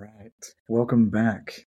[0.00, 0.54] Right.
[0.66, 1.66] Welcome back.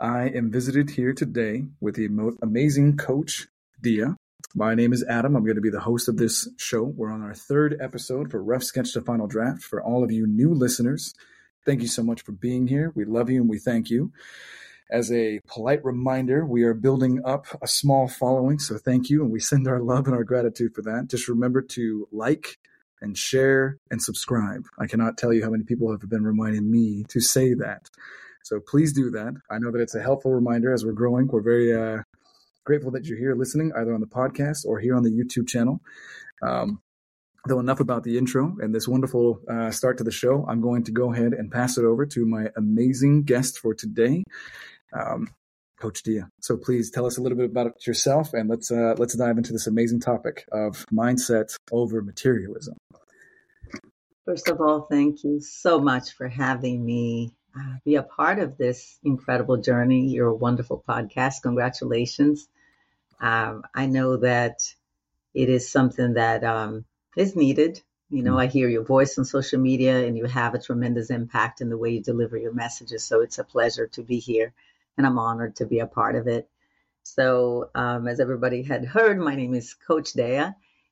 [0.00, 2.08] I am visited here today with the
[2.40, 3.48] amazing coach,
[3.82, 4.06] Dea.
[4.54, 5.36] My name is Adam.
[5.36, 6.84] I'm going to be the host of this show.
[6.84, 9.62] We're on our third episode for Rough Sketch to Final Draft.
[9.62, 11.12] For all of you new listeners,
[11.66, 12.92] thank you so much for being here.
[12.94, 14.10] We love you and we thank you.
[14.90, 19.30] As a polite reminder, we are building up a small following, so thank you, and
[19.30, 21.08] we send our love and our gratitude for that.
[21.08, 22.56] Just remember to like,
[23.04, 24.64] and share and subscribe.
[24.78, 27.88] I cannot tell you how many people have been reminding me to say that.
[28.42, 29.34] So please do that.
[29.50, 31.28] I know that it's a helpful reminder as we're growing.
[31.28, 32.02] We're very uh,
[32.64, 35.80] grateful that you're here listening, either on the podcast or here on the YouTube channel.
[36.42, 36.80] Um,
[37.46, 40.84] though enough about the intro and this wonderful uh, start to the show, I'm going
[40.84, 44.24] to go ahead and pass it over to my amazing guest for today.
[44.92, 45.28] Um,
[45.84, 46.22] Coach Dea.
[46.40, 49.52] So please tell us a little bit about yourself, and let's uh, let's dive into
[49.52, 52.78] this amazing topic of mindset over materialism.
[54.24, 58.56] First of all, thank you so much for having me uh, be a part of
[58.56, 60.08] this incredible journey.
[60.08, 61.42] You're a wonderful podcast.
[61.42, 62.48] Congratulations.
[63.20, 64.60] Um, I know that
[65.34, 67.82] it is something that um, is needed.
[68.08, 71.60] You know, I hear your voice on social media and you have a tremendous impact
[71.60, 73.04] in the way you deliver your messages.
[73.04, 74.54] So it's a pleasure to be here
[74.96, 76.48] and I'm honored to be a part of it.
[77.02, 80.46] So, um, as everybody had heard, my name is Coach Dea,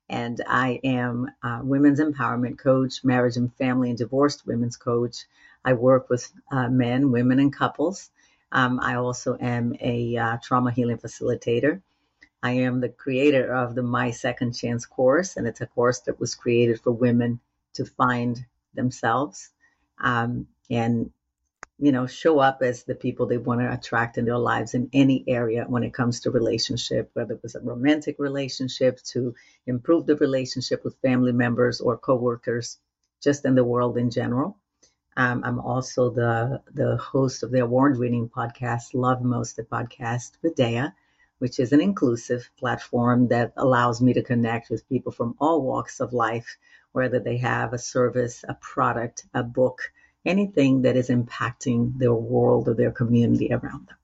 [0.08, 5.24] and I am a women's empowerment coach, marriage and family and divorced women's coach.
[5.64, 8.10] I work with uh, men, women, and couples.
[8.50, 11.80] Um, I also am a uh, trauma healing facilitator.
[12.42, 16.20] I am the creator of the My Second Chance course, and it's a course that
[16.20, 17.40] was created for women
[17.74, 18.44] to find
[18.74, 19.50] themselves.
[19.98, 21.10] Um, and
[21.82, 24.88] you know, show up as the people they want to attract in their lives in
[24.92, 29.34] any area when it comes to relationship, whether it was a romantic relationship, to
[29.66, 32.78] improve the relationship with family members or coworkers,
[33.20, 34.56] just in the world in general.
[35.16, 40.54] Um, I'm also the the host of the award-winning podcast, Love Most, the podcast with
[40.54, 40.86] Dea,
[41.40, 45.98] which is an inclusive platform that allows me to connect with people from all walks
[45.98, 46.58] of life,
[46.92, 49.80] whether they have a service, a product, a book,
[50.24, 53.96] anything that is impacting their world or their community around them.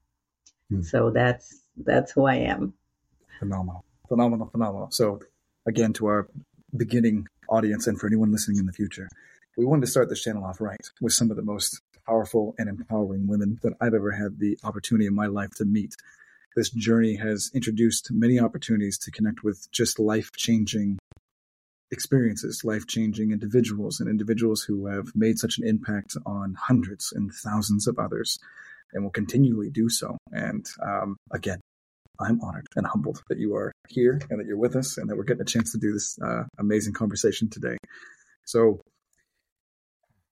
[0.70, 0.82] Hmm.
[0.82, 2.74] So that's that's who I am.
[3.38, 4.90] Phenomenal, phenomenal, phenomenal.
[4.90, 5.20] So
[5.66, 6.28] again, to our
[6.76, 9.08] beginning audience and for anyone listening in the future,
[9.56, 12.68] we wanted to start this channel off right with some of the most powerful and
[12.68, 15.94] empowering women that I've ever had the opportunity in my life to meet.
[16.56, 20.98] This journey has introduced many opportunities to connect with just life changing
[21.90, 27.32] experiences, life changing individuals, and individuals who have made such an impact on hundreds and
[27.32, 28.38] thousands of others
[28.92, 30.16] and will continually do so.
[30.32, 31.60] And um, again,
[32.20, 35.16] I'm honored and humbled that you are here and that you're with us and that
[35.16, 37.76] we're getting a chance to do this uh, amazing conversation today.
[38.44, 38.80] So,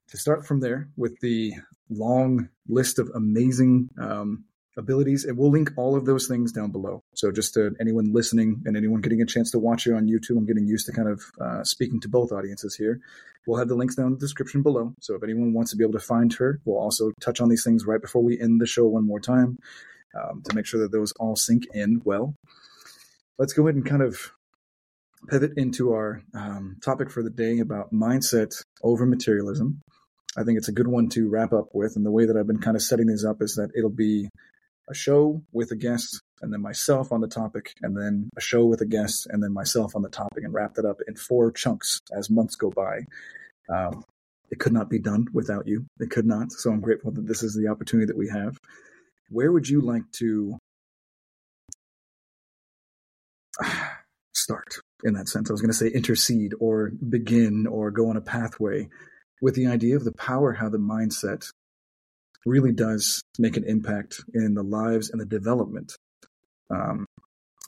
[0.09, 1.53] to start from there with the
[1.91, 4.45] long list of amazing um,
[4.77, 5.25] abilities.
[5.25, 7.03] And we'll link all of those things down below.
[7.15, 10.37] So just to anyone listening and anyone getting a chance to watch you on YouTube,
[10.37, 13.01] I'm getting used to kind of uh, speaking to both audiences here.
[13.47, 14.93] We'll have the links down in the description below.
[15.01, 17.65] So if anyone wants to be able to find her, we'll also touch on these
[17.65, 19.59] things right before we end the show one more time
[20.15, 22.35] um, to make sure that those all sink in well.
[23.39, 24.33] Let's go ahead and kind of
[25.29, 29.81] pivot into our um, topic for the day about mindset over materialism.
[30.37, 31.97] I think it's a good one to wrap up with.
[31.97, 34.29] And the way that I've been kind of setting these up is that it'll be
[34.89, 38.65] a show with a guest and then myself on the topic and then a show
[38.65, 41.51] with a guest and then myself on the topic and wrap that up in four
[41.51, 43.01] chunks as months go by.
[43.69, 44.05] Um,
[44.51, 45.87] it could not be done without you.
[45.99, 46.53] It could not.
[46.53, 48.59] So I'm grateful that this is the opportunity that we have.
[49.29, 50.57] Where would you like to
[54.35, 55.51] start in that sense?
[55.51, 58.89] I was going to say intercede or begin or go on a pathway
[59.43, 61.51] with the idea of the power, how the mindset
[62.47, 65.93] really does make an impact in the lives and the development
[66.71, 67.05] um,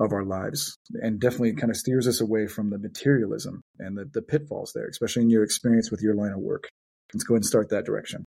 [0.00, 4.04] of our lives and definitely kind of steers us away from the materialism and the,
[4.04, 6.68] the pitfalls there, especially in your experience with your line of work.
[7.12, 8.24] Let's go ahead and start that direction.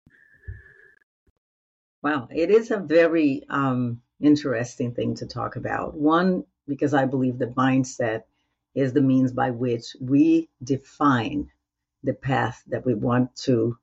[2.02, 5.94] Wow, it is a very um, interesting thing to talk about.
[5.94, 8.22] One, because I believe the mindset
[8.74, 11.50] is the means by which we define
[12.02, 13.76] the path that we want to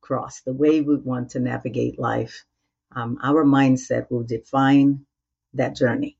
[0.00, 2.44] cross, the way we want to navigate life,
[2.92, 5.04] um, our mindset will define
[5.54, 6.16] that journey.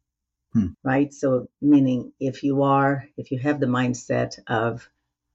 [0.53, 0.69] Hmm.
[0.83, 1.13] Right.
[1.13, 4.89] So, meaning if you are, if you have the mindset of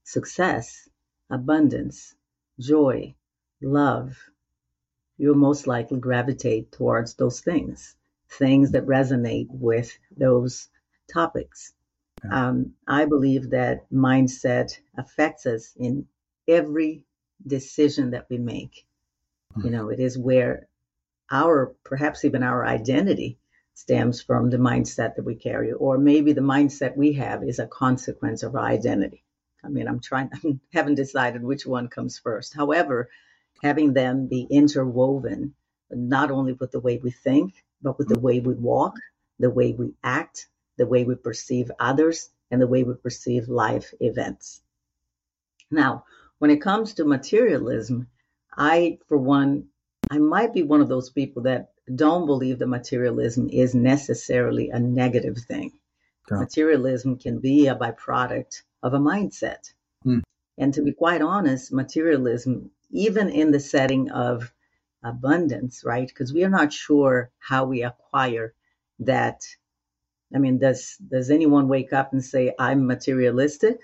[0.03, 0.89] success,
[1.29, 2.15] abundance,
[2.59, 3.15] joy,
[3.61, 4.17] love,
[5.17, 7.95] you'll most likely gravitate towards those things,
[8.29, 10.69] things that resonate with those
[11.11, 11.73] topics.
[12.29, 16.07] Um, I believe that mindset affects us in
[16.47, 17.05] every
[17.45, 18.85] decision that we make.
[19.57, 19.69] You hmm.
[19.69, 20.67] know, it is where
[21.31, 23.37] our, perhaps even our identity
[23.73, 27.67] stems from the mindset that we carry, or maybe the mindset we have is a
[27.67, 29.23] consequence of our identity.
[29.63, 32.53] I mean, I'm trying, I haven't decided which one comes first.
[32.53, 33.09] However,
[33.61, 35.55] having them be interwoven,
[35.89, 38.25] not only with the way we think, but with the hmm.
[38.25, 38.95] way we walk,
[39.39, 40.47] the way we act,
[40.77, 44.61] the way we perceive others, and the way we perceive life events.
[45.71, 46.05] Now,
[46.43, 48.05] when it comes to materialism,
[48.57, 49.69] I, for one,
[50.11, 54.77] I might be one of those people that don't believe that materialism is necessarily a
[54.77, 55.71] negative thing.
[56.29, 56.39] Yeah.
[56.39, 59.71] Materialism can be a byproduct of a mindset.
[60.03, 60.19] Hmm.
[60.57, 64.51] And to be quite honest, materialism, even in the setting of
[65.01, 66.09] abundance, right?
[66.09, 68.53] Because we are not sure how we acquire
[68.99, 69.43] that.
[70.35, 73.79] I mean, does does anyone wake up and say, I'm materialistic?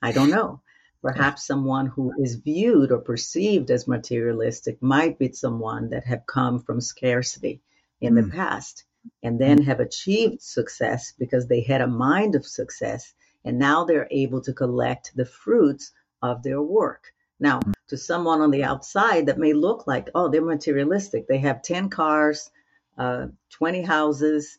[0.00, 0.62] I don't know.
[1.04, 6.60] Perhaps someone who is viewed or perceived as materialistic might be someone that have come
[6.60, 7.60] from scarcity
[8.00, 8.16] in mm.
[8.16, 8.30] the hmm.
[8.30, 8.84] past
[9.22, 13.12] and then have achieved success because they had a mind of success
[13.44, 15.92] and now they're able to collect the fruits
[16.22, 17.12] of their work.
[17.38, 17.74] Now, mm.
[17.88, 21.28] to someone on the outside that may look like, oh, they're materialistic.
[21.28, 22.50] They have 10 cars,
[22.96, 24.58] uh, 20 houses,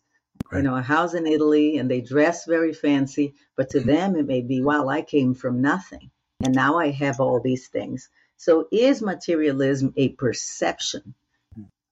[0.52, 0.60] right.
[0.60, 3.34] you know, a house in Italy, and they dress very fancy.
[3.58, 3.86] But to mm.
[3.86, 6.12] them, it may be, wow, I came from nothing
[6.46, 8.10] and now I have all these things.
[8.38, 11.16] So is materialism a perception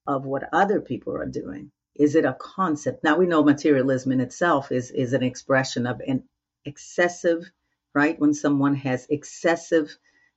[0.06, 1.72] of what other people are doing?
[1.96, 3.02] Is it a concept?
[3.02, 6.22] Now we know materialism in itself is is an expression of an
[6.64, 7.50] excessive,
[7.94, 8.18] right?
[8.18, 9.96] When someone has excessive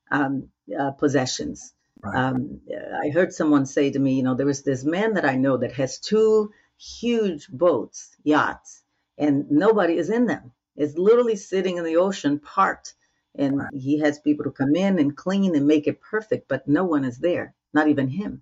[0.10, 1.74] um, uh, possessions.
[2.02, 2.16] Right.
[2.16, 2.62] Um,
[3.04, 5.58] I heard someone say to me, you know, there was this man that I know
[5.58, 8.84] that has two huge boats, yachts,
[9.18, 10.54] and nobody is in them.
[10.76, 12.94] It's literally sitting in the ocean, parked
[13.38, 16.84] and he has people to come in and clean and make it perfect, but no
[16.86, 18.42] one is there, not even him.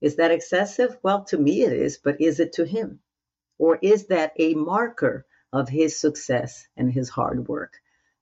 [0.00, 0.96] Is that excessive?
[1.02, 3.00] Well, to me it is, but is it to him?
[3.58, 7.72] Or is that a marker of his success and his hard work?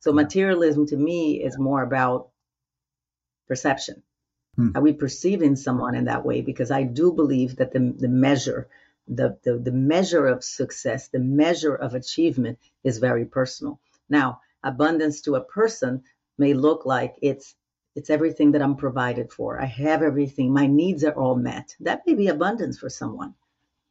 [0.01, 2.31] So materialism to me is more about
[3.49, 4.03] perception.
[4.55, 4.71] Hmm.
[4.75, 6.41] Are we perceiving someone in that way?
[6.41, 8.69] Because I do believe that the, the measure,
[9.09, 13.81] the, the, the measure of success, the measure of achievement is very personal.
[14.09, 16.03] Now, abundance to a person
[16.39, 17.55] may look like it's
[17.95, 19.59] it's everything that I'm provided for.
[19.59, 20.53] I have everything.
[20.53, 21.75] My needs are all met.
[21.81, 23.35] That may be abundance for someone.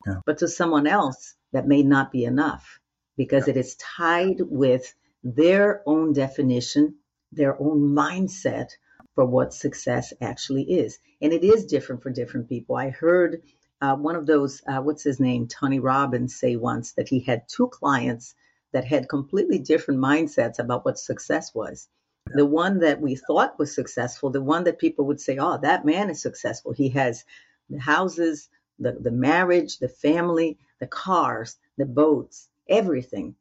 [0.06, 0.20] Yeah.
[0.28, 2.80] But to someone else, that may not be enough
[3.18, 3.56] because yeah.
[3.56, 6.96] it is tied with their own definition,
[7.32, 8.70] their own mindset
[9.16, 11.00] for what success actually is.
[11.22, 12.76] And it is different for different people.
[12.76, 13.42] I heard
[13.82, 17.48] uh, one of those, uh, what's his name, Tony Robbins, say once that he had
[17.48, 18.36] two clients
[18.76, 21.88] that had completely different mindsets about what success was.
[22.26, 25.86] The one that we thought was successful, the one that people would say, oh, that
[25.86, 26.74] man is successful.
[26.74, 27.24] He has
[27.70, 33.36] the houses, the, the marriage, the family, the cars, the boats, everything.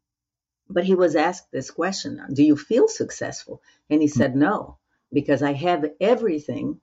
[0.70, 3.60] But he was asked this question Do you feel successful?
[3.90, 4.78] And he said, No,
[5.12, 6.80] because I have everything.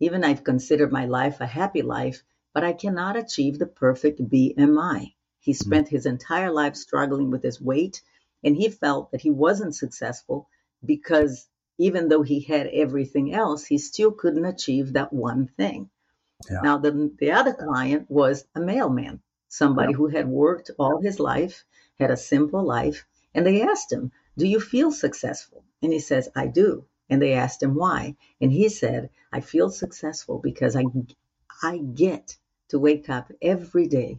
[0.00, 5.12] Even I've considered my life a happy life, but I cannot achieve the perfect BMI.
[5.46, 5.68] He mm-hmm.
[5.68, 8.02] spent his entire life struggling with his weight,
[8.42, 10.48] and he felt that he wasn't successful
[10.84, 11.46] because
[11.78, 15.88] even though he had everything else, he still couldn't achieve that one thing.
[16.50, 16.62] Yeah.
[16.64, 19.98] Now, the, the other client was a mailman, somebody yeah.
[19.98, 21.64] who had worked all his life,
[22.00, 25.62] had a simple life, and they asked him, Do you feel successful?
[25.80, 26.86] And he says, I do.
[27.08, 28.16] And they asked him why.
[28.40, 30.86] And he said, I feel successful because I,
[31.62, 32.36] I get
[32.70, 34.18] to wake up every day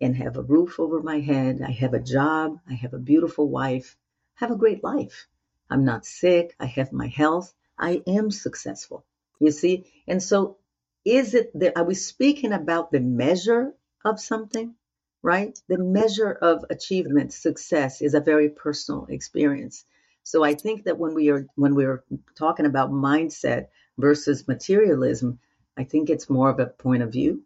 [0.00, 1.60] and have a roof over my head.
[1.62, 2.58] I have a job.
[2.68, 3.96] I have a beautiful wife.
[4.36, 5.26] I have a great life.
[5.68, 6.54] I'm not sick.
[6.58, 7.52] I have my health.
[7.78, 9.04] I am successful.
[9.38, 9.84] You see?
[10.06, 10.58] And so
[11.04, 14.74] is it that are we speaking about the measure of something?
[15.22, 15.58] Right?
[15.68, 19.84] The measure of achievement, success is a very personal experience.
[20.22, 22.04] So I think that when we are when we're
[22.36, 23.66] talking about mindset
[23.98, 25.38] versus materialism,
[25.76, 27.42] I think it's more of a point of view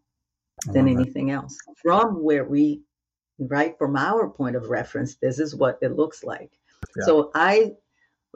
[0.65, 1.57] than anything else.
[1.83, 2.83] From where we,
[3.39, 6.51] right, from our point of reference, this is what it looks like.
[6.97, 7.05] Yeah.
[7.07, 7.73] So I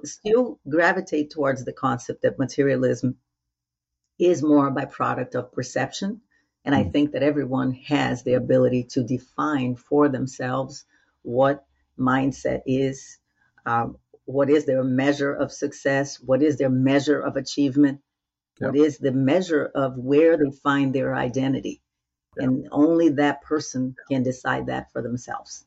[0.04, 3.16] still gravitate towards the concept that materialism
[4.18, 6.20] is more a byproduct of perception.
[6.64, 6.78] And mm.
[6.78, 10.85] I think that everyone has the ability to define for themselves
[11.23, 11.64] what
[11.99, 13.18] mindset is,
[13.66, 18.00] um, what is their measure of success, what is their measure of achievement,
[18.61, 18.70] yep.
[18.70, 21.80] what is the measure of where they find their identity.
[22.37, 25.64] And only that person can decide that for themselves.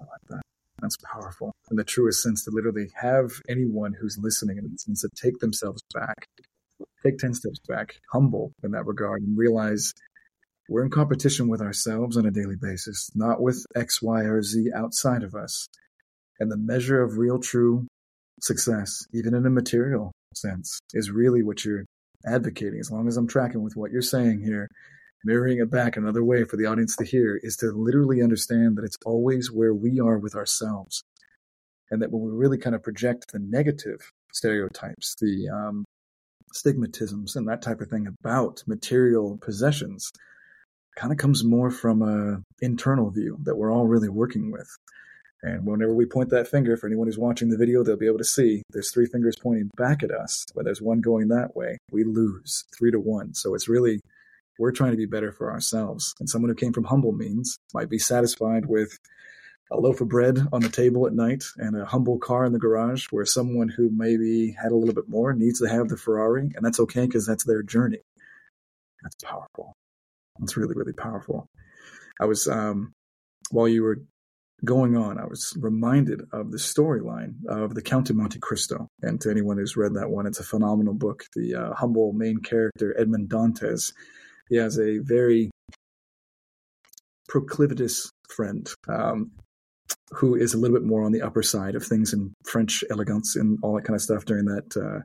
[0.00, 0.42] I like that.
[0.80, 1.52] That's powerful.
[1.70, 5.82] In the truest sense, to literally have anyone who's listening and sense to take themselves
[5.94, 6.26] back
[7.04, 9.92] take 10 steps back, humble in that regard, and realize
[10.68, 14.70] we're in competition with ourselves on a daily basis, not with X, Y, or Z
[14.74, 15.66] outside of us.
[16.38, 17.86] And the measure of real, true
[18.40, 21.84] success, even in a material sense, is really what you're
[22.24, 22.78] advocating.
[22.78, 24.68] As long as I'm tracking with what you're saying here,
[25.24, 28.84] mirroring it back another way for the audience to hear is to literally understand that
[28.84, 31.02] it's always where we are with ourselves.
[31.90, 35.84] And that when we really kind of project the negative stereotypes, the um,
[36.54, 40.10] stigmatisms, and that type of thing about material possessions,
[40.96, 44.68] kind of comes more from a internal view that we're all really working with.
[45.42, 48.18] And whenever we point that finger, for anyone who's watching the video, they'll be able
[48.18, 51.78] to see there's three fingers pointing back at us, but there's one going that way.
[51.90, 53.32] We lose three to one.
[53.34, 54.00] So it's really,
[54.60, 56.14] we're trying to be better for ourselves.
[56.20, 58.98] And someone who came from humble means might be satisfied with
[59.72, 62.58] a loaf of bread on the table at night and a humble car in the
[62.58, 66.52] garage, where someone who maybe had a little bit more needs to have the Ferrari.
[66.54, 68.00] And that's okay because that's their journey.
[69.02, 69.72] That's powerful.
[70.38, 71.46] That's really, really powerful.
[72.20, 72.92] I was, um,
[73.50, 74.02] while you were
[74.62, 78.88] going on, I was reminded of the storyline of The Count of Monte Cristo.
[79.00, 81.24] And to anyone who's read that one, it's a phenomenal book.
[81.34, 83.94] The uh, humble main character, Edmond Dantes,
[84.50, 85.50] he has a very
[87.28, 89.30] proclivitous friend um,
[90.10, 93.36] who is a little bit more on the upper side of things in French elegance
[93.36, 95.00] and all that kind of stuff during that uh,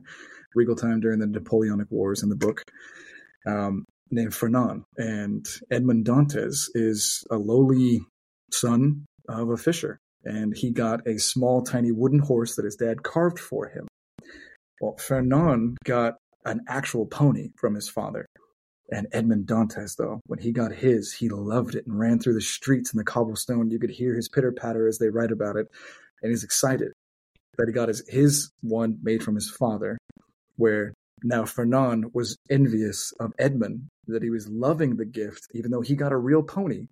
[0.54, 2.62] regal time during the Napoleonic Wars in the book.
[3.46, 4.84] Um, named Fernand.
[4.96, 8.00] And Edmond Dantes is a lowly
[8.52, 9.98] son of a fisher.
[10.24, 13.86] And he got a small, tiny wooden horse that his dad carved for him.
[14.80, 18.26] Well, Fernand got an actual pony from his father.
[18.90, 22.40] And Edmond Dantes, though, when he got his, he loved it and ran through the
[22.40, 23.70] streets in the cobblestone.
[23.70, 25.66] You could hear his pitter patter as they write about it.
[26.22, 26.92] And he's excited
[27.58, 29.98] that he got his, his one made from his father,
[30.56, 35.80] where now Fernand was envious of Edmond that he was loving the gift, even though
[35.80, 36.86] he got a real pony.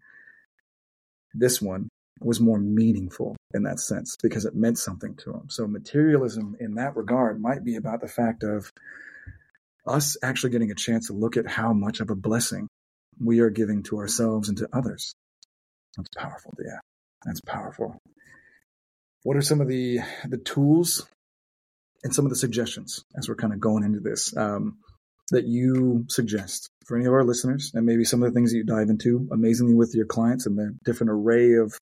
[1.33, 1.89] This one
[2.21, 5.49] was more meaningful in that sense because it meant something to him.
[5.49, 8.71] So materialism in that regard might be about the fact of
[9.87, 12.69] us actually getting a chance to look at how much of a blessing
[13.23, 15.15] we are giving to ourselves and to others.
[15.97, 16.79] That's powerful, yeah.
[17.25, 17.99] That's powerful.
[19.23, 21.07] What are some of the the tools
[22.03, 24.79] and some of the suggestions as we're kind of going into this um,
[25.31, 28.59] that you suggest for any of our listeners, and maybe some of the things that
[28.59, 31.79] you dive into amazingly with your clients and the different array of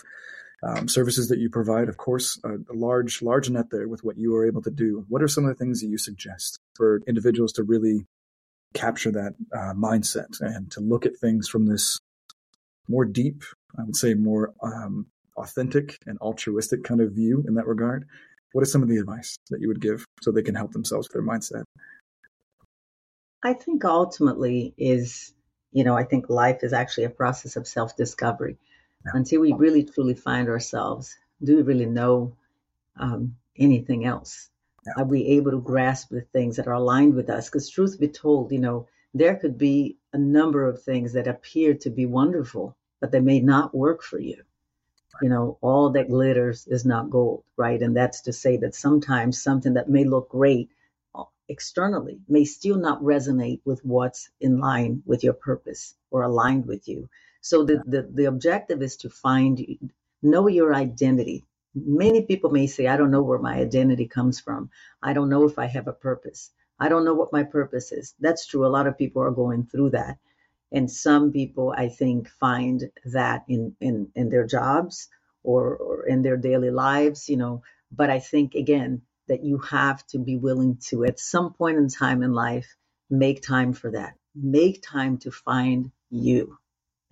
[0.63, 1.89] um, services that you provide.
[1.89, 5.05] Of course, a, a, large, large net there with what you are able to do.
[5.09, 8.07] What are some of the things that you suggest for individuals to really
[8.75, 11.99] capture that uh, mindset and to look at things from this
[12.89, 13.43] more deep,
[13.79, 18.07] I would say more um, authentic and altruistic kind of view in that regard?
[18.53, 21.09] What is some of the advice that you would give so they can help themselves
[21.09, 21.65] with their mindset?
[23.43, 25.33] I think ultimately is,
[25.73, 28.59] you know, I think life is actually a process of self discovery.
[29.05, 32.37] Until we really truly find ourselves, do we really know
[32.97, 34.49] um, anything else?
[34.97, 37.49] Are we able to grasp the things that are aligned with us?
[37.49, 41.75] Because, truth be told, you know, there could be a number of things that appear
[41.75, 44.43] to be wonderful, but they may not work for you.
[45.21, 47.81] You know, all that glitters is not gold, right?
[47.81, 50.71] And that's to say that sometimes something that may look great
[51.49, 56.89] externally may still not resonate with what's in line with your purpose or aligned with
[56.89, 57.09] you.
[57.43, 59.61] So the, the, the objective is to find,
[60.23, 61.45] know your identity.
[61.75, 64.71] Many people may say, I don't know where my identity comes from.
[65.03, 66.51] I don't know if I have a purpose.
[66.81, 68.15] I don't know what my purpose is.
[68.21, 68.67] That's true.
[68.67, 70.19] A lot of people are going through that.
[70.73, 75.09] And some people, I think, find that in, in, in their jobs
[75.43, 77.63] or, or in their daily lives, you know.
[77.91, 81.89] But I think, again, that you have to be willing to, at some point in
[81.89, 82.75] time in life,
[83.11, 84.15] make time for that.
[84.35, 86.59] Make time to find you,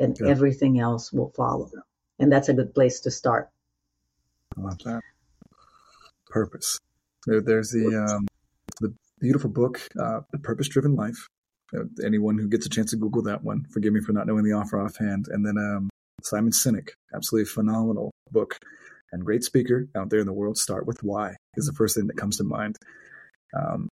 [0.00, 0.28] and yeah.
[0.28, 1.70] everything else will follow.
[2.18, 3.48] And that's a good place to start.
[4.56, 5.02] I love that.
[6.26, 6.78] Purpose.
[7.26, 8.26] There, there's the um,
[8.80, 11.28] the beautiful book, uh, The Purpose Driven Life.
[11.76, 14.44] Uh, anyone who gets a chance to Google that one, forgive me for not knowing
[14.44, 15.26] the offer offhand.
[15.28, 15.90] And then um,
[16.22, 18.58] Simon Sinek, absolutely phenomenal book
[19.12, 20.58] and great speaker out there in the world.
[20.58, 22.76] Start with why is the first thing that comes to mind.
[23.56, 23.88] Um,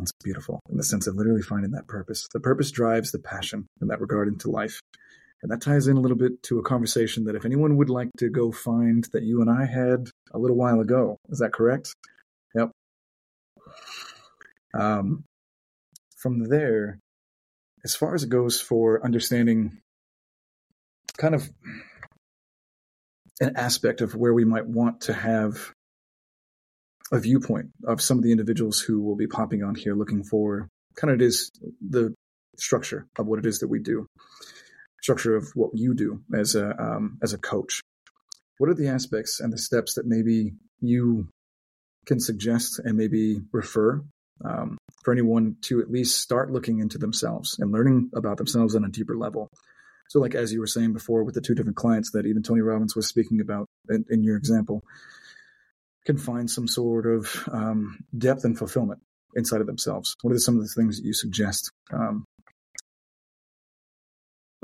[0.00, 2.26] it's beautiful in the sense of literally finding that purpose.
[2.32, 4.80] The purpose drives the passion in that regard into life.
[5.44, 8.08] And that ties in a little bit to a conversation that if anyone would like
[8.16, 11.94] to go find that you and I had a little while ago, is that correct?
[12.54, 12.70] Yep.
[14.72, 15.24] Um,
[16.16, 16.98] from there,
[17.84, 19.82] as far as it goes for understanding
[21.18, 21.46] kind of
[23.42, 25.72] an aspect of where we might want to have
[27.12, 30.68] a viewpoint of some of the individuals who will be popping on here looking for
[30.96, 31.50] kind of is
[31.86, 32.14] the
[32.56, 34.06] structure of what it is that we do,
[35.04, 37.82] structure of what you do as a um, as a coach.
[38.56, 41.28] What are the aspects and the steps that maybe you
[42.06, 44.02] can suggest and maybe refer
[44.42, 48.84] um, for anyone to at least start looking into themselves and learning about themselves on
[48.84, 49.50] a deeper level?
[50.08, 52.62] So, like as you were saying before, with the two different clients that even Tony
[52.62, 54.84] Robbins was speaking about in, in your example,
[56.06, 59.00] can find some sort of um, depth and fulfillment
[59.36, 60.14] inside of themselves.
[60.22, 61.70] What are some of the things that you suggest?
[61.92, 62.24] Um,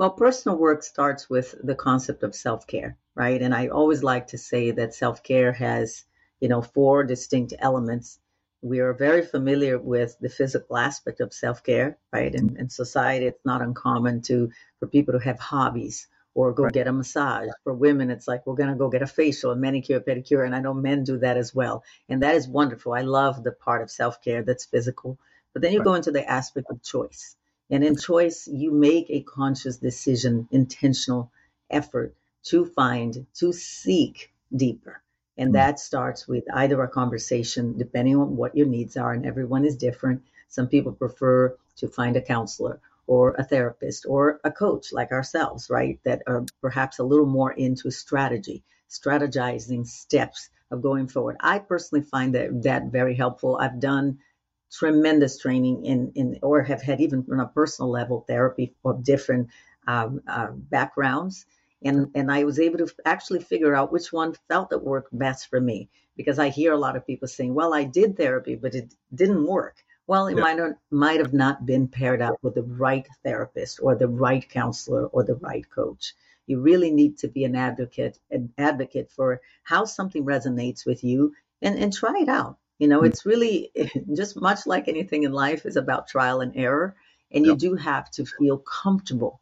[0.01, 3.41] well, personal work starts with the concept of self care, right?
[3.41, 6.03] And I always like to say that self care has,
[6.39, 8.19] you know, four distinct elements
[8.61, 12.33] we are very familiar with the physical aspect of self-care, right?
[12.33, 16.73] In, in society, it's not uncommon to for people to have hobbies or go right.
[16.73, 17.49] get a massage.
[17.63, 20.55] For women, it's like we're gonna go get a facial, a manicure, a pedicure, and
[20.55, 22.93] I know men do that as well, and that is wonderful.
[22.93, 25.17] I love the part of self-care that's physical,
[25.53, 25.85] but then you right.
[25.85, 27.35] go into the aspect of choice,
[27.71, 31.31] and in choice, you make a conscious decision, intentional
[31.69, 35.01] effort to find, to seek deeper
[35.37, 35.53] and hmm.
[35.53, 39.75] that starts with either a conversation, depending on what your needs are, and everyone is
[39.75, 40.21] different.
[40.47, 45.69] Some people prefer to find a counselor or a therapist or a coach like ourselves,
[45.69, 45.99] right?
[46.03, 51.37] That are perhaps a little more into strategy, strategizing steps of going forward.
[51.39, 53.57] I personally find that that very helpful.
[53.57, 54.19] I've done
[54.71, 59.49] tremendous training in, in or have had even on a personal level therapy of different
[59.87, 61.45] um, uh, backgrounds
[61.83, 65.49] and and I was able to actually figure out which one felt that worked best
[65.49, 68.75] for me because I hear a lot of people saying, "Well, I did therapy, but
[68.75, 70.41] it didn't work." Well, it yeah.
[70.41, 74.47] might not, might have not been paired up with the right therapist or the right
[74.49, 76.13] counselor or the right coach.
[76.47, 81.33] You really need to be an advocate an advocate for how something resonates with you
[81.61, 82.57] and and try it out.
[82.81, 83.11] You know, mm-hmm.
[83.11, 83.71] it's really
[84.15, 86.95] just much like anything in life is about trial and error,
[87.31, 89.39] and you do have to feel comfortable.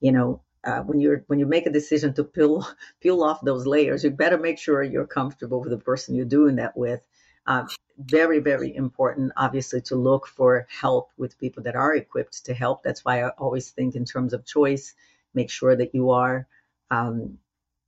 [0.00, 2.66] You know, uh, when you're when you make a decision to peel
[3.02, 6.56] peel off those layers, you better make sure you're comfortable with the person you're doing
[6.56, 7.02] that with.
[7.46, 7.66] Uh,
[7.98, 12.82] very very important, obviously, to look for help with people that are equipped to help.
[12.82, 14.94] That's why I always think in terms of choice.
[15.34, 16.48] Make sure that you are,
[16.90, 17.36] um,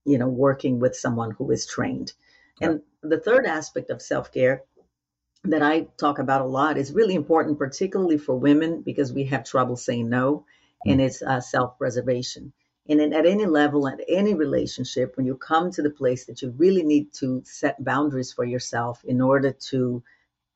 [0.04, 2.12] you know, working with someone who is trained.
[2.60, 2.68] Yeah.
[2.68, 4.64] And the third aspect of self care
[5.44, 9.44] that I talk about a lot is really important, particularly for women, because we have
[9.44, 10.44] trouble saying no,
[10.85, 11.05] and mm.
[11.05, 12.53] it's uh, self preservation.
[12.88, 16.42] And then at any level, at any relationship, when you come to the place that
[16.42, 20.03] you really need to set boundaries for yourself in order to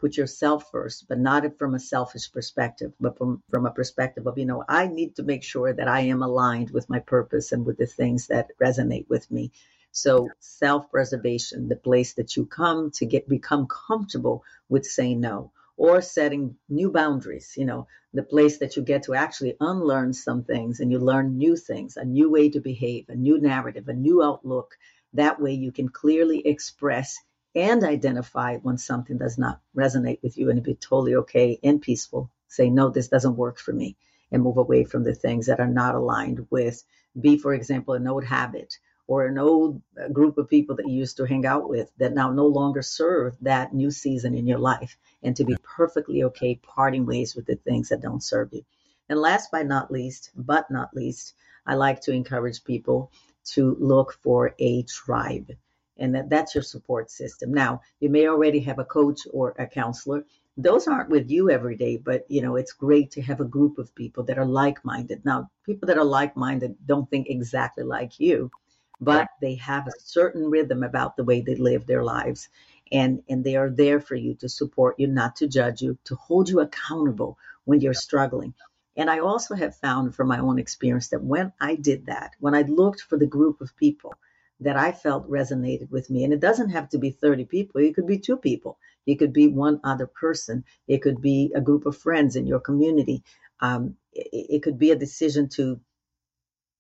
[0.01, 4.37] put yourself first, but not from a selfish perspective, but from, from a perspective of,
[4.37, 7.65] you know, I need to make sure that I am aligned with my purpose and
[7.65, 9.53] with the things that resonate with me.
[9.97, 15.53] So self preservation, the place that you come to get become comfortable with saying no
[15.77, 20.43] or setting new boundaries, you know, the place that you get to actually unlearn some
[20.43, 23.93] things and you learn new things, a new way to behave, a new narrative, a
[23.93, 24.77] new outlook.
[25.13, 27.17] That way you can clearly express
[27.55, 32.33] and identify when something does not resonate with you and be totally okay and peaceful.
[32.49, 33.97] Say, no, this doesn't work for me
[34.33, 36.83] and move away from the things that are not aligned with,
[37.21, 38.77] be, for example, an old habit
[39.07, 42.15] or an old uh, group of people that you used to hang out with that
[42.15, 46.55] now no longer serve that new season in your life and to be perfectly okay
[46.63, 48.65] parting ways with the things that don't serve you.
[49.09, 51.35] And last but not least, but not least,
[51.67, 53.11] I like to encourage people
[53.53, 55.51] to look for a tribe
[55.99, 57.53] and that that's your support system.
[57.53, 60.25] Now, you may already have a coach or a counselor.
[60.57, 63.79] Those aren't with you every day, but you know, it's great to have a group
[63.79, 65.25] of people that are like-minded.
[65.25, 68.51] Now, people that are like-minded don't think exactly like you,
[69.01, 72.49] but they have a certain rhythm about the way they live their lives.
[72.93, 76.15] And, and they are there for you to support you, not to judge you, to
[76.15, 78.55] hold you accountable when you're struggling.
[78.97, 82.55] And I also have found from my own experience that when I did that, when
[82.55, 84.15] I looked for the group of people
[84.61, 87.95] that I felt resonated with me, and it doesn't have to be 30 people, it
[87.95, 91.87] could be two people, it could be one other person, it could be a group
[91.87, 93.25] of friends in your community.
[93.61, 95.81] Um, it, it could be a decision to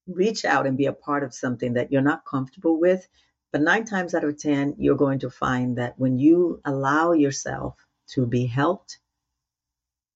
[0.07, 3.07] reach out and be a part of something that you're not comfortable with.
[3.53, 7.77] But nine times out of 10, you're going to find that when you allow yourself
[8.09, 8.99] to be helped,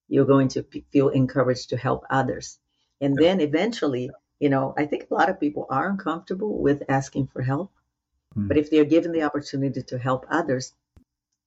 [0.08, 2.58] you're going to feel encouraged to help others.
[3.00, 7.28] And then eventually, you know, I think a lot of people are uncomfortable with asking
[7.28, 7.72] for help.
[8.36, 8.48] Mm.
[8.48, 10.74] But if they're given the opportunity to help others,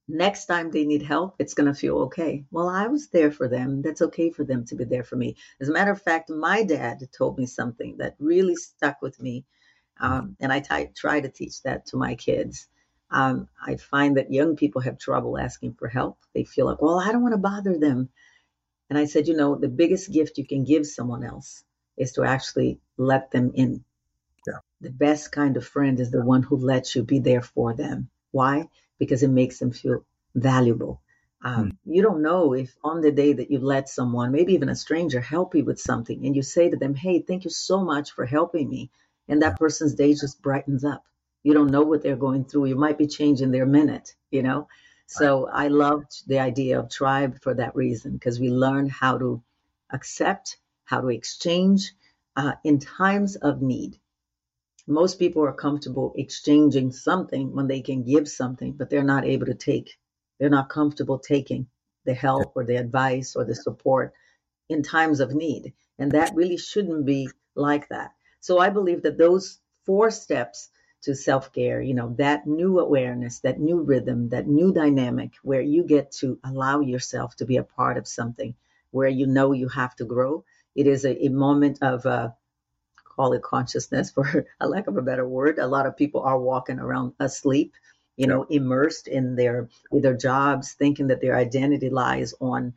[0.08, 2.46] next time they need help, it's going to feel okay.
[2.52, 3.82] Well, I was there for them.
[3.82, 5.38] That's okay for them to be there for me.
[5.60, 9.46] As a matter of fact, my dad told me something that really stuck with me.
[10.00, 12.68] Um, and I t- try to teach that to my kids.
[13.12, 16.18] Um, I find that young people have trouble asking for help.
[16.34, 18.10] They feel like, well, I don't want to bother them.
[18.90, 21.64] And I said, you know, the biggest gift you can give someone else
[21.98, 23.84] is to actually let them in.
[24.48, 24.60] Yeah.
[24.82, 28.10] The best kind of friend is the one who lets you be there for them.
[28.32, 28.70] Why?
[29.02, 31.02] Because it makes them feel valuable.
[31.44, 31.78] Um, mm.
[31.86, 35.20] You don't know if on the day that you let someone, maybe even a stranger,
[35.20, 38.26] help you with something, and you say to them, Hey, thank you so much for
[38.26, 38.92] helping me.
[39.28, 41.04] And that person's day just brightens up.
[41.44, 42.68] You don't know what they're going through.
[42.68, 44.68] You might be changing their minute, you know?
[45.08, 49.42] So I loved the idea of tribe for that reason, because we learn how to
[49.92, 51.94] accept, how to exchange
[52.36, 53.98] uh, in times of need.
[54.92, 59.46] Most people are comfortable exchanging something when they can give something, but they're not able
[59.46, 59.98] to take.
[60.38, 61.68] They're not comfortable taking
[62.04, 64.14] the help or the advice or the support
[64.68, 65.72] in times of need.
[65.98, 68.12] And that really shouldn't be like that.
[68.42, 70.70] So I believe that those four steps
[71.04, 75.62] to self care, you know, that new awareness, that new rhythm, that new dynamic where
[75.62, 78.56] you get to allow yourself to be a part of something
[78.90, 80.44] where you know you have to grow.
[80.76, 82.32] It is a, a moment of, uh,
[83.16, 85.60] call it consciousness for a lack of a better word.
[85.60, 87.74] A lot of people are walking around asleep,
[88.18, 92.74] you know, immersed in their either jobs, thinking that their identity lies on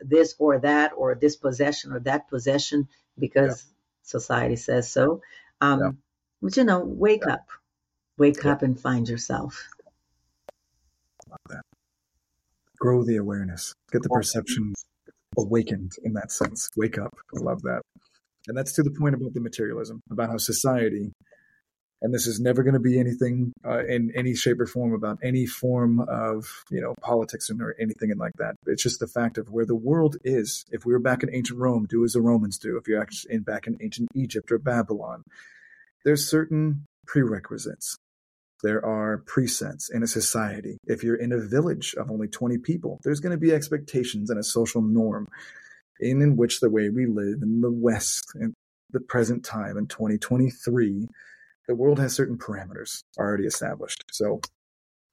[0.00, 3.72] this or that or this possession or that possession because yeah.
[4.02, 5.22] society says so.
[5.60, 5.90] Um, yeah.
[6.42, 7.34] But you know, wake yeah.
[7.34, 7.48] up,
[8.18, 9.68] wake up and find yourself.
[11.28, 11.62] Love that.
[12.78, 14.74] Grow the awareness, get the perception
[15.38, 16.68] awakened in that sense.
[16.76, 17.14] Wake up.
[17.34, 17.82] I love that.
[18.48, 21.12] And that's to the point about the materialism, about how society,
[22.02, 25.18] and this is never going to be anything uh, in any shape or form about
[25.22, 28.54] any form of, you know, politics or anything like that.
[28.66, 30.64] It's just the fact of where the world is.
[30.70, 32.76] If we were back in ancient Rome, do as the Romans do.
[32.76, 35.22] If you're actually in, back in ancient Egypt or Babylon,
[36.04, 37.96] there's certain prerequisites.
[38.62, 40.78] There are presets in a society.
[40.86, 44.38] If you're in a village of only 20 people, there's going to be expectations and
[44.38, 45.28] a social norm
[46.00, 48.54] in, in which the way we live in the West in
[48.90, 51.08] the present time in 2023,
[51.66, 54.04] the world has certain parameters already established.
[54.12, 54.40] So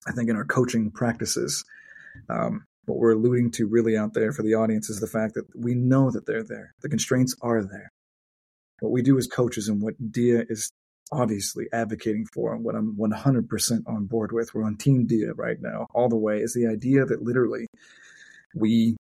[0.08, 1.64] I think in our coaching practices,
[2.30, 5.46] um, what we're alluding to really out there for the audience is the fact that
[5.56, 6.74] we know that they're there.
[6.82, 7.92] The constraints are there.
[8.82, 10.70] What we do as coaches and what Dea is
[11.12, 14.54] obviously advocating for and what I'm 100% on board with.
[14.54, 17.68] We're on Team Dea right now, all the way, is the idea that literally
[18.56, 18.98] we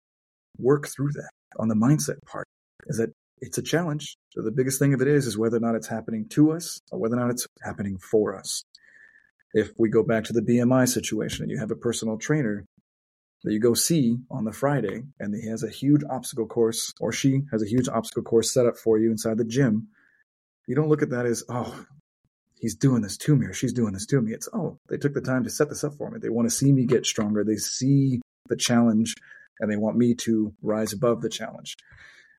[0.60, 2.48] work through that on the mindset part.
[2.88, 4.18] Is that it's a challenge.
[4.32, 6.80] So the biggest thing of it is, is whether or not it's happening to us
[6.92, 8.64] or whether or not it's happening for us.
[9.54, 12.66] If we go back to the BMI situation and you have a personal trainer
[13.44, 17.12] that you go see on the Friday and he has a huge obstacle course or
[17.12, 19.88] she has a huge obstacle course set up for you inside the gym,
[20.68, 21.86] you don't look at that as, oh,
[22.60, 24.34] he's doing this to me or she's doing this to me.
[24.34, 26.20] It's, oh, they took the time to set this up for me.
[26.20, 27.44] They want to see me get stronger.
[27.44, 29.16] They see the challenge
[29.60, 31.76] and they want me to rise above the challenge.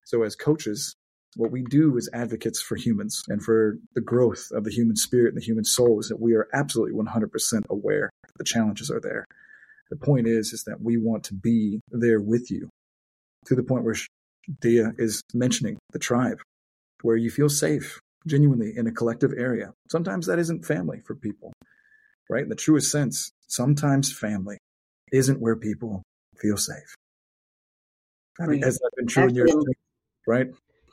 [0.04, 0.94] So, as coaches,
[1.36, 5.28] what we do as advocates for humans and for the growth of the human spirit
[5.28, 9.00] and the human soul is that we are absolutely 100% aware that the challenges are
[9.00, 9.24] there.
[9.90, 12.68] The point is, is that we want to be there with you
[13.46, 13.96] to the point where
[14.60, 16.40] Dea is mentioning the tribe,
[17.02, 19.72] where you feel safe, genuinely in a collective area.
[19.90, 21.52] Sometimes that isn't family for people,
[22.28, 22.42] right?
[22.42, 24.58] In the truest sense, sometimes family
[25.12, 26.02] isn't where people
[26.40, 26.94] feel safe.
[28.40, 29.74] I mean, has that been true Actually, in your
[30.26, 30.48] right?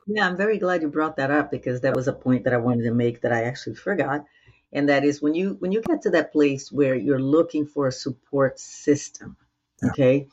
[0.08, 2.58] Yeah, I'm very glad you brought that up because that was a point that I
[2.58, 4.26] wanted to make that I actually forgot.
[4.72, 7.88] And that is when you when you get to that place where you're looking for
[7.88, 9.38] a support system,
[9.82, 9.90] yeah.
[9.90, 10.28] okay?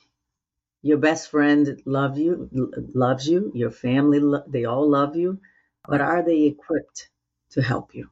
[0.83, 2.51] Your best friend love you
[2.95, 5.41] loves you, your family they all love you,
[5.89, 7.09] but are they equipped
[7.51, 8.11] to help you?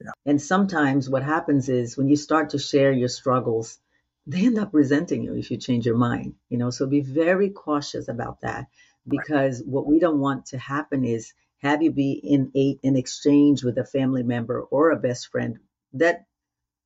[0.00, 0.10] Yeah.
[0.26, 3.78] And sometimes what happens is when you start to share your struggles,
[4.30, 7.50] they end up resenting you if you change your mind, you know, so be very
[7.50, 8.68] cautious about that
[9.06, 9.68] because right.
[9.68, 13.76] what we don't want to happen is have you be in a, in exchange with
[13.76, 15.58] a family member or a best friend
[15.94, 16.26] that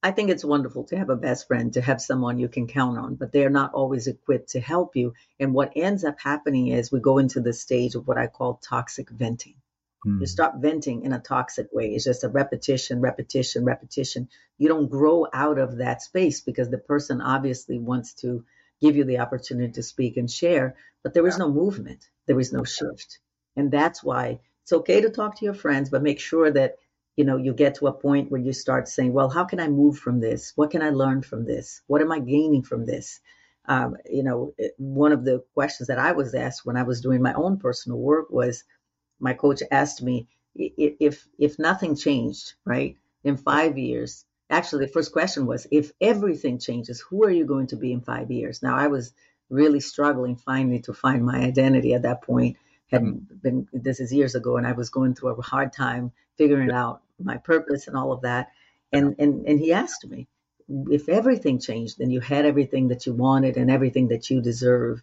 [0.03, 2.99] I think it's wonderful to have a best friend, to have someone you can count
[2.99, 5.15] on, but they're not always equipped to help you.
[5.39, 8.61] And what ends up happening is we go into the stage of what I call
[8.63, 9.55] toxic venting.
[10.07, 10.21] Mm.
[10.21, 11.95] You start venting in a toxic way.
[11.95, 14.29] It's just a repetition, repetition, repetition.
[14.59, 18.45] You don't grow out of that space because the person obviously wants to
[18.81, 22.53] give you the opportunity to speak and share, but there is no movement, there is
[22.53, 23.19] no shift.
[23.57, 26.77] And that's why it's okay to talk to your friends, but make sure that
[27.17, 29.69] you know you get to a point where you start saying, well, how can I
[29.69, 30.53] move from this?
[30.57, 31.83] What can I learn from this?
[31.87, 33.21] What am I gaining from this?
[33.67, 37.23] Um, you know, one of the questions that I was asked when I was doing
[37.23, 38.65] my own personal work was,
[39.21, 44.25] my coach asked me if if nothing changed, right, in five years.
[44.51, 48.03] Actually, the first question was, if everything changes, who are you going to be in
[48.03, 48.63] five years?
[48.63, 49.13] Now, I was
[49.51, 52.57] really struggling finally to find my identity at that point.
[52.91, 53.37] Had mm-hmm.
[53.43, 57.03] been this is years ago, and I was going through a hard time figuring out
[57.23, 58.51] my purpose and all of that.
[58.93, 60.29] And and and he asked me
[60.69, 65.03] if everything changed and you had everything that you wanted and everything that you deserve,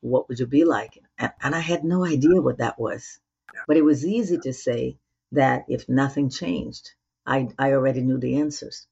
[0.00, 0.98] what would you be like?
[1.18, 3.18] And I had no idea what that was.
[3.66, 4.98] But it was easy to say
[5.32, 6.90] that if nothing changed,
[7.26, 8.86] I, I already knew the answers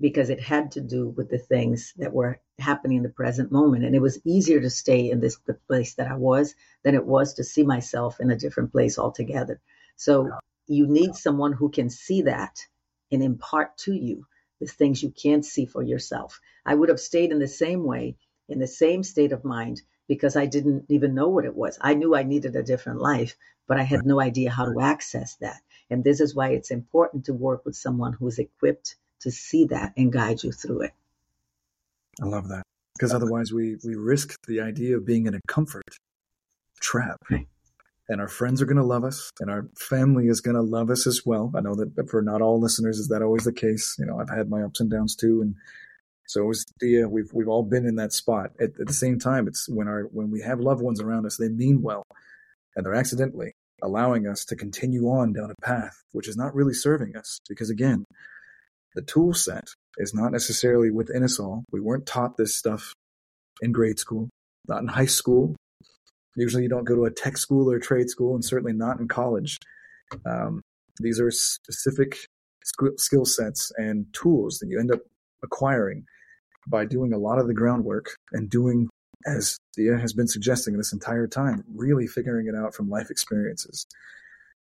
[0.00, 3.84] because it had to do with the things that were happening in the present moment.
[3.84, 7.04] And it was easier to stay in this the place that I was than it
[7.04, 9.60] was to see myself in a different place altogether.
[9.96, 10.30] So
[10.66, 12.60] you need someone who can see that
[13.10, 14.26] and impart to you
[14.60, 16.40] the things you can't see for yourself.
[16.64, 18.16] I would have stayed in the same way,
[18.48, 21.78] in the same state of mind, because I didn't even know what it was.
[21.80, 23.36] I knew I needed a different life,
[23.68, 25.60] but I had no idea how to access that.
[25.90, 29.92] And this is why it's important to work with someone who's equipped to see that
[29.96, 30.92] and guide you through it.
[32.20, 32.62] I love that.
[32.96, 35.84] Because otherwise we we risk the idea of being in a comfort
[36.80, 37.18] trap.
[37.30, 37.46] Right.
[38.08, 40.88] And our friends are going to love us, and our family is going to love
[40.88, 41.52] us as well.
[41.54, 43.96] I know that for not all listeners is that always the case.
[43.98, 45.54] You know, I've had my ups and downs too, and
[46.26, 47.04] so is Dea.
[47.04, 48.52] We've we've all been in that spot.
[48.58, 51.36] At, at the same time, it's when our when we have loved ones around us,
[51.36, 52.02] they mean well,
[52.74, 56.74] and they're accidentally allowing us to continue on down a path which is not really
[56.74, 57.38] serving us.
[57.48, 58.04] Because again,
[58.94, 61.64] the tool set is not necessarily within us all.
[61.70, 62.92] We weren't taught this stuff
[63.60, 64.28] in grade school,
[64.66, 65.56] not in high school.
[66.36, 69.00] Usually, you don't go to a tech school or a trade school, and certainly not
[69.00, 69.58] in college.
[70.24, 70.60] Um,
[71.00, 72.16] these are specific
[72.96, 75.00] skill sets and tools that you end up
[75.42, 76.04] acquiring
[76.68, 78.88] by doing a lot of the groundwork and doing,
[79.26, 83.86] as Dea has been suggesting this entire time, really figuring it out from life experiences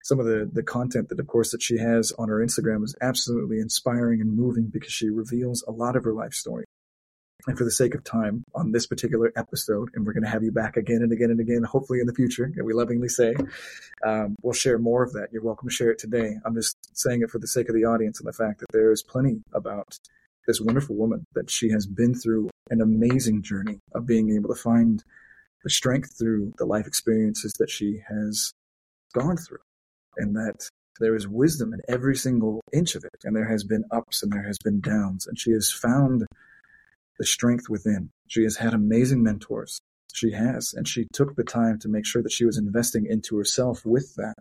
[0.07, 2.95] some of the the content that of course that she has on her Instagram is
[3.01, 6.65] absolutely inspiring and moving because she reveals a lot of her life story.
[7.49, 10.43] And for the sake of time on this particular episode, and we're going to have
[10.43, 13.35] you back again and again and again, hopefully in the future, and we lovingly say,
[14.05, 15.29] um, we'll share more of that.
[15.33, 16.37] You're welcome to share it today.
[16.45, 18.91] I'm just saying it for the sake of the audience and the fact that there
[18.91, 19.99] is plenty about
[20.47, 24.61] this wonderful woman that she has been through an amazing journey of being able to
[24.61, 25.03] find
[25.63, 28.53] the strength through the life experiences that she has
[29.15, 29.59] gone through
[30.17, 30.69] and that
[31.01, 33.25] there is wisdom in every single inch of it.
[33.25, 35.27] And there has been ups and there has been downs.
[35.27, 36.25] And she has found
[37.19, 38.11] the strength within.
[38.29, 39.81] She has had amazing mentors.
[40.13, 40.73] She has.
[40.75, 44.15] And she took the time to make sure that she was investing into herself with
[44.17, 44.37] that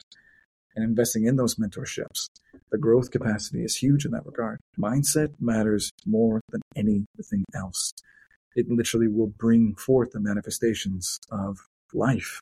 [0.76, 2.30] and investing in those mentorships.
[2.72, 4.60] The growth capacity is huge in that regard.
[4.78, 7.94] Mindset matters more than anything else.
[8.56, 11.58] It literally will bring forth the manifestations of
[11.94, 12.40] life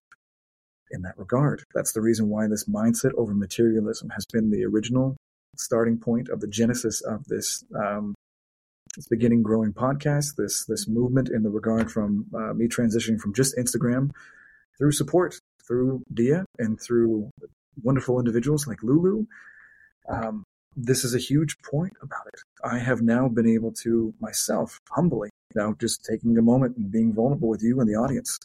[0.92, 1.64] in that regard.
[1.74, 5.18] That's the reason why this mindset over materialism has been the original
[5.58, 8.16] starting point of the genesis of this um,
[8.96, 13.34] this beginning growing podcast, this this movement in the regard from uh, me transitioning from
[13.34, 14.12] just Instagram
[14.78, 17.30] through support, through Dea, and through
[17.82, 19.26] wonderful individuals like Lulu.
[20.08, 20.44] Um,
[20.76, 22.40] this is a huge point about it.
[22.64, 27.14] I have now been able to myself humbly, now just taking a moment and being
[27.14, 28.40] vulnerable with you and the audience,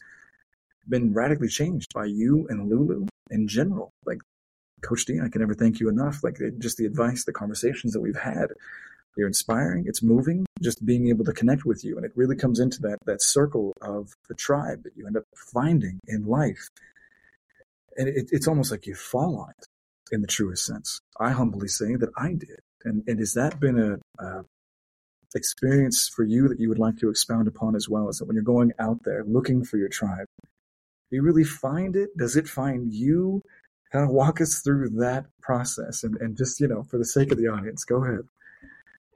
[0.87, 3.91] been radically changed by you and Lulu in general.
[4.05, 4.19] Like
[4.81, 6.23] Coach D, I can never thank you enough.
[6.23, 8.49] Like just the advice, the conversations that we've had.
[9.17, 9.83] You're inspiring.
[9.85, 10.45] It's moving.
[10.61, 13.73] Just being able to connect with you, and it really comes into that that circle
[13.81, 16.69] of the tribe that you end up finding in life.
[17.97, 19.65] And it, it's almost like you fall on it
[20.11, 21.01] in the truest sense.
[21.19, 22.59] I humbly say that I did.
[22.85, 24.45] And and has that been a, a
[25.35, 28.09] experience for you that you would like to expound upon as well?
[28.09, 30.27] Is that when you're going out there looking for your tribe,
[31.09, 32.15] do you really find it?
[32.17, 33.41] Does it find you?
[33.91, 37.31] Kind of walk us through that process and, and just, you know, for the sake
[37.31, 38.27] of the audience, go ahead.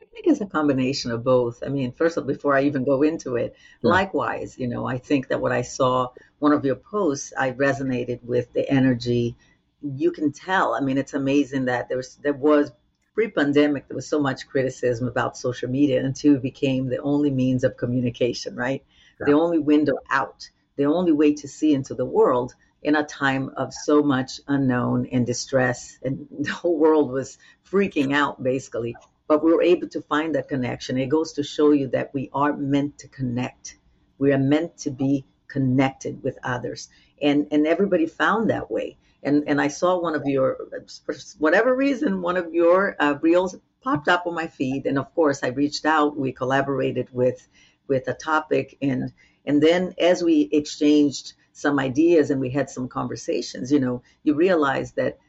[0.02, 1.62] I think it's a combination of both.
[1.64, 3.90] I mean, first of all, before I even go into it, yeah.
[3.90, 8.24] likewise, you know, I think that what I saw, one of your posts, I resonated
[8.24, 9.36] with the energy.
[9.82, 10.74] You can tell.
[10.76, 12.72] I mean, it's amazing that there was there was
[13.14, 17.64] pre-pandemic there was so much criticism about social media until it became the only means
[17.64, 18.84] of communication, right?
[19.20, 19.28] Yeah.
[19.28, 23.50] The only window out the only way to see into the world in a time
[23.56, 27.38] of so much unknown and distress and the whole world was
[27.70, 28.96] freaking out basically.
[29.28, 30.98] But we were able to find that connection.
[30.98, 33.78] It goes to show you that we are meant to connect.
[34.18, 36.90] We are meant to be connected with others.
[37.22, 40.58] And and everybody found that way and and i saw one of your
[41.06, 45.14] for whatever reason one of your uh, reels popped up on my feed and of
[45.16, 47.48] course i reached out we collaborated with
[47.88, 49.12] with a topic and
[49.46, 54.34] and then as we exchanged some ideas and we had some conversations, you know, you
[54.34, 55.20] realize that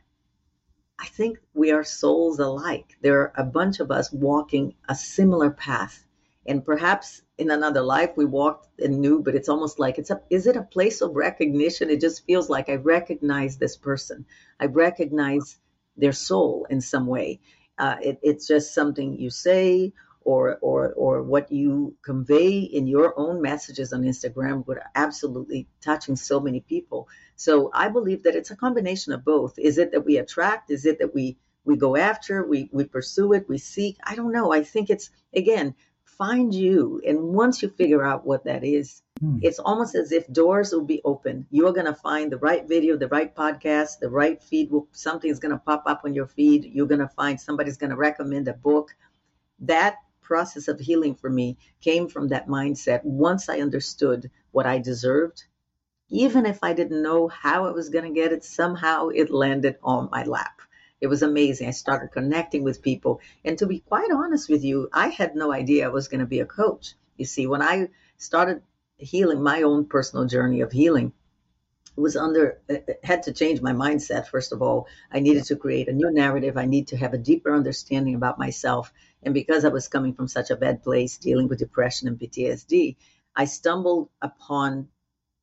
[0.99, 2.97] I think we are souls alike.
[3.03, 6.05] There are a bunch of us walking a similar path.
[6.47, 10.21] And perhaps in another life we walked and knew but it's almost like it's a
[10.31, 14.25] is it a place of recognition it just feels like i recognize this person
[14.61, 15.57] i recognize
[15.97, 17.41] their soul in some way
[17.79, 19.93] uh, it, it's just something you say
[20.25, 26.17] or or or what you convey in your own messages on Instagram would absolutely touching
[26.17, 27.09] so many people.
[27.37, 29.59] So I believe that it's a combination of both.
[29.59, 30.71] Is it that we attract?
[30.71, 32.47] Is it that we we go after?
[32.47, 33.49] We we pursue it?
[33.49, 33.99] We seek?
[34.03, 34.53] I don't know.
[34.53, 35.75] I think it's again
[36.19, 39.39] find you, and once you figure out what that is, hmm.
[39.43, 41.47] it's almost as if doors will be open.
[41.51, 44.71] You're gonna find the right video, the right podcast, the right feed.
[44.71, 46.65] Will, something's gonna pop up on your feed.
[46.65, 48.95] You're gonna find somebody's gonna recommend a book.
[49.61, 53.05] That process of healing for me came from that mindset.
[53.05, 55.45] Once I understood what I deserved,
[56.09, 59.77] even if I didn't know how I was going to get it, somehow it landed
[59.83, 60.61] on my lap.
[61.01, 61.69] It was amazing.
[61.69, 63.21] I started connecting with people.
[63.45, 66.27] And to be quite honest with you, I had no idea I was going to
[66.27, 66.95] be a coach.
[67.17, 68.63] You see, when I started
[68.97, 71.13] healing my own personal journey of healing,
[71.97, 72.61] it was under
[73.03, 76.57] had to change my mindset first of all i needed to create a new narrative
[76.57, 80.27] i need to have a deeper understanding about myself and because i was coming from
[80.27, 82.97] such a bad place dealing with depression and ptsd
[83.37, 84.89] i stumbled upon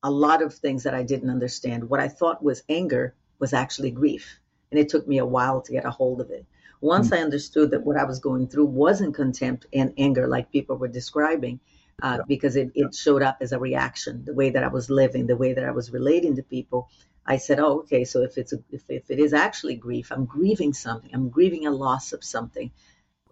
[0.04, 3.92] a lot of things that i didn't understand what i thought was anger was actually
[3.92, 4.41] grief
[4.72, 6.46] and it took me a while to get a hold of it
[6.80, 7.16] once mm-hmm.
[7.16, 10.88] i understood that what i was going through wasn't contempt and anger like people were
[10.88, 11.60] describing
[12.02, 12.24] uh, yeah.
[12.28, 15.38] because it, it showed up as a reaction, the way that I was living, the
[15.38, 16.90] way that I was relating to people.
[17.26, 20.26] I said, oh, okay, so if it's a, if, if it is actually grief, I'm
[20.26, 22.72] grieving something, I'm grieving a loss of something,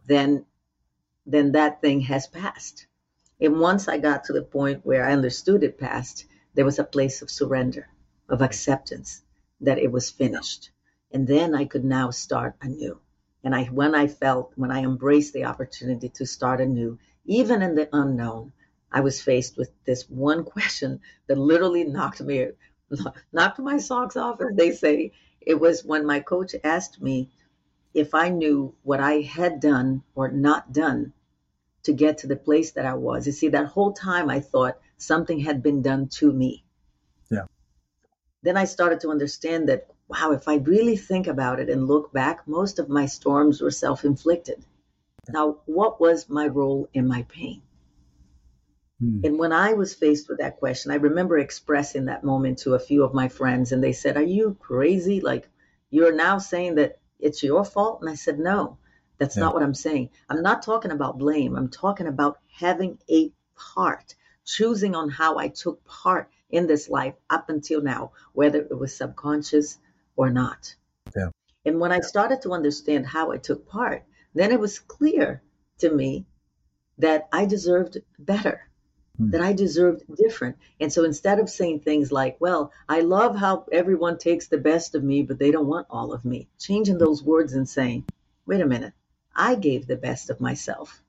[0.05, 0.45] then
[1.25, 2.87] then that thing has passed.
[3.39, 6.25] And once I got to the point where I understood it passed,
[6.55, 7.87] there was a place of surrender,
[8.27, 9.21] of acceptance
[9.61, 10.71] that it was finished.
[11.11, 12.99] And then I could now start anew.
[13.43, 17.75] And I when I felt when I embraced the opportunity to start anew, even in
[17.75, 18.51] the unknown,
[18.91, 22.49] I was faced with this one question that literally knocked me,
[23.31, 25.13] knocked my socks off, as they say.
[25.41, 27.31] It was when my coach asked me
[27.93, 31.13] if I knew what I had done or not done
[31.83, 33.25] to get to the place that I was.
[33.25, 36.63] You see, that whole time I thought something had been done to me.
[37.31, 37.45] Yeah.
[38.43, 42.11] Then I started to understand that, wow, if I really think about it and look
[42.11, 44.65] back, most of my storms were self inflicted.
[45.29, 47.61] Now, what was my role in my pain?
[48.99, 49.21] Hmm.
[49.23, 52.79] And when I was faced with that question, I remember expressing that moment to a
[52.79, 55.21] few of my friends, and they said, Are you crazy?
[55.21, 55.47] Like,
[55.91, 58.01] you're now saying that it's your fault?
[58.01, 58.79] And I said, No,
[59.19, 59.43] that's yeah.
[59.43, 60.09] not what I'm saying.
[60.27, 61.55] I'm not talking about blame.
[61.55, 67.13] I'm talking about having a part, choosing on how I took part in this life
[67.29, 69.77] up until now, whether it was subconscious
[70.19, 70.75] or not.
[71.15, 71.29] Yeah.
[71.65, 74.03] And when I started to understand how I took part,
[74.33, 75.41] then it was clear
[75.79, 76.25] to me
[76.97, 78.69] that I deserved better
[79.19, 79.31] Hmm.
[79.31, 80.57] that I deserved different.
[80.79, 84.95] And so instead of saying things like, well, I love how everyone takes the best
[84.95, 88.05] of me, but they don't want all of me, changing those words and saying,
[88.45, 88.93] wait a minute,
[89.35, 91.03] I gave the best of myself,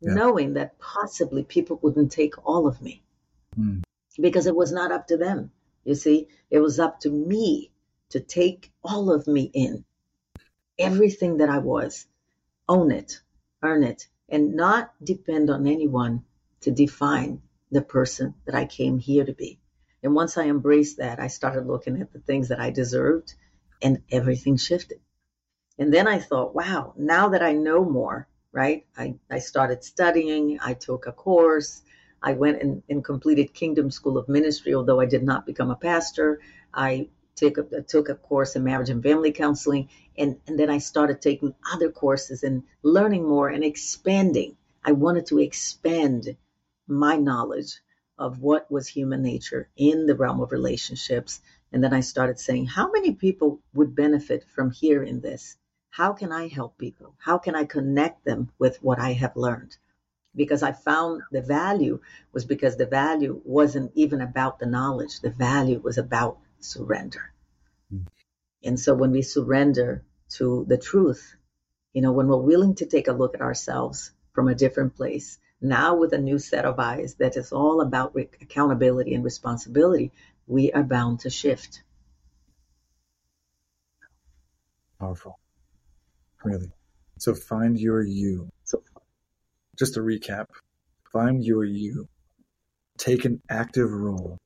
[0.00, 0.12] yeah.
[0.12, 3.02] knowing that possibly people wouldn't take all of me
[3.54, 3.78] hmm.
[4.20, 5.50] because it was not up to them.
[5.84, 7.70] You see, it was up to me
[8.14, 9.84] to take all of me in,
[10.78, 12.06] everything that I was,
[12.68, 13.20] own it,
[13.60, 16.22] earn it, and not depend on anyone
[16.60, 19.58] to define the person that I came here to be.
[20.00, 23.34] And once I embraced that, I started looking at the things that I deserved
[23.82, 25.00] and everything shifted.
[25.76, 28.86] And then I thought, wow, now that I know more, right?
[28.96, 31.82] I, I started studying, I took a course,
[32.22, 35.76] I went and, and completed Kingdom School of Ministry, although I did not become a
[35.76, 36.40] pastor.
[36.72, 40.78] I took a, took a course in marriage and family counseling, and, and then I
[40.78, 44.56] started taking other courses and learning more and expanding.
[44.84, 46.36] I wanted to expand
[46.86, 47.80] my knowledge
[48.18, 51.40] of what was human nature in the realm of relationships.
[51.72, 55.56] And then I started saying, how many people would benefit from hearing this?
[55.90, 57.14] How can I help people?
[57.18, 59.76] How can I connect them with what I have learned?
[60.36, 62.00] Because I found the value
[62.32, 67.32] was because the value wasn't even about the knowledge, the value was about surrender.
[67.92, 68.06] Mm.
[68.62, 70.04] And so when we surrender
[70.36, 71.36] to the truth,
[71.92, 75.38] you know, when we're willing to take a look at ourselves from a different place,
[75.60, 80.12] now, with a new set of eyes that is all about re- accountability and responsibility,
[80.46, 81.82] we are bound to shift.
[85.00, 85.38] Powerful.
[86.44, 86.70] Really.
[87.18, 88.50] So find your you.
[88.64, 88.82] So,
[89.78, 90.46] just to recap
[91.14, 92.08] find your you.
[92.98, 94.36] Take an active role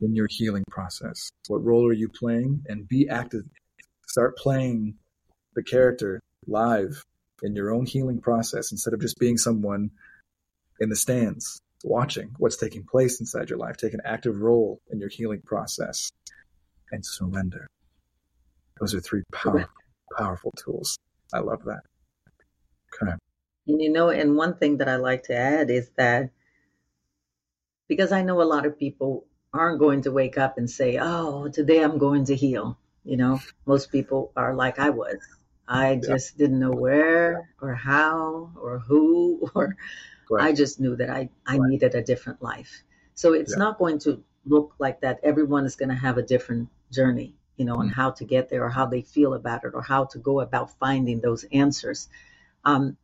[0.00, 1.30] in your healing process.
[1.48, 2.64] What role are you playing?
[2.66, 3.44] And be active.
[4.06, 4.96] Start playing
[5.54, 7.02] the character live
[7.42, 9.90] in your own healing process instead of just being someone
[10.80, 13.76] in the stands, watching what's taking place inside your life.
[13.76, 16.10] Take an active role in your healing process
[16.90, 17.66] and surrender.
[18.80, 19.68] Those are three powerful,
[20.16, 20.98] powerful tools.
[21.32, 21.80] I love that.
[23.02, 23.12] Okay.
[23.66, 26.30] And you know, and one thing that I like to add is that
[27.88, 31.48] because I know a lot of people aren't going to wake up and say, Oh,
[31.48, 32.76] today I'm going to heal.
[33.04, 35.18] You know, most people are like I was.
[35.66, 36.44] I just yeah.
[36.44, 39.76] didn't know where or how or who, or
[40.30, 40.44] right.
[40.44, 41.70] I just knew that I, I right.
[41.70, 42.82] needed a different life.
[43.14, 43.58] So it's yeah.
[43.58, 45.20] not going to look like that.
[45.22, 47.82] Everyone is going to have a different journey, you know, mm-hmm.
[47.82, 50.40] on how to get there or how they feel about it or how to go
[50.40, 52.08] about finding those answers.
[52.64, 52.96] Um,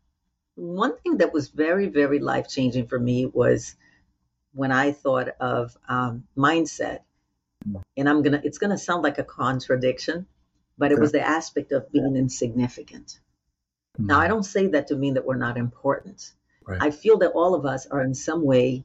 [0.57, 3.77] one thing that was very, very life changing for me was
[4.53, 7.01] when I thought of um, mindset.
[7.67, 7.83] Mm.
[7.97, 10.27] And I'm gonna, it's gonna sound like a contradiction,
[10.79, 13.21] but it was the aspect of being insignificant.
[13.99, 14.07] Mm-hmm.
[14.07, 16.33] Now, I don't say that to mean that we're not important.
[16.67, 16.83] Right.
[16.83, 18.85] I feel that all of us are in some way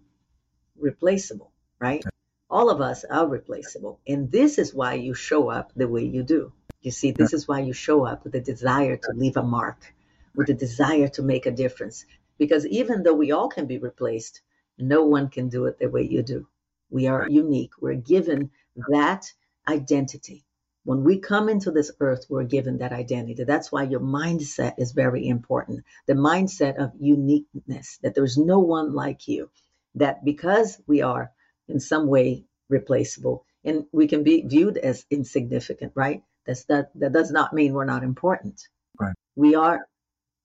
[0.78, 2.04] replaceable, right?
[2.50, 4.00] All of us are replaceable.
[4.08, 6.52] And this is why you show up the way you do.
[6.82, 9.94] You see, this is why you show up with a desire to leave a mark,
[10.36, 12.06] with a desire to make a difference.
[12.38, 14.42] Because even though we all can be replaced,
[14.78, 16.48] no one can do it the way you do.
[16.90, 17.72] We are unique.
[17.82, 18.52] We're given
[18.90, 19.32] that
[19.68, 20.46] identity.
[20.84, 23.44] When we come into this earth, we're given that identity.
[23.44, 25.84] That's why your mindset is very important.
[26.06, 29.50] The mindset of uniqueness, that there's no one like you,
[29.96, 31.32] that because we are
[31.68, 36.22] in some way replaceable and we can be viewed as insignificant, right?
[36.46, 38.62] That's that, that does not mean we're not important.
[39.00, 39.16] Right.
[39.36, 39.88] We are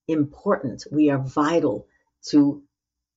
[0.07, 0.85] important.
[0.91, 1.87] We are vital
[2.29, 2.63] to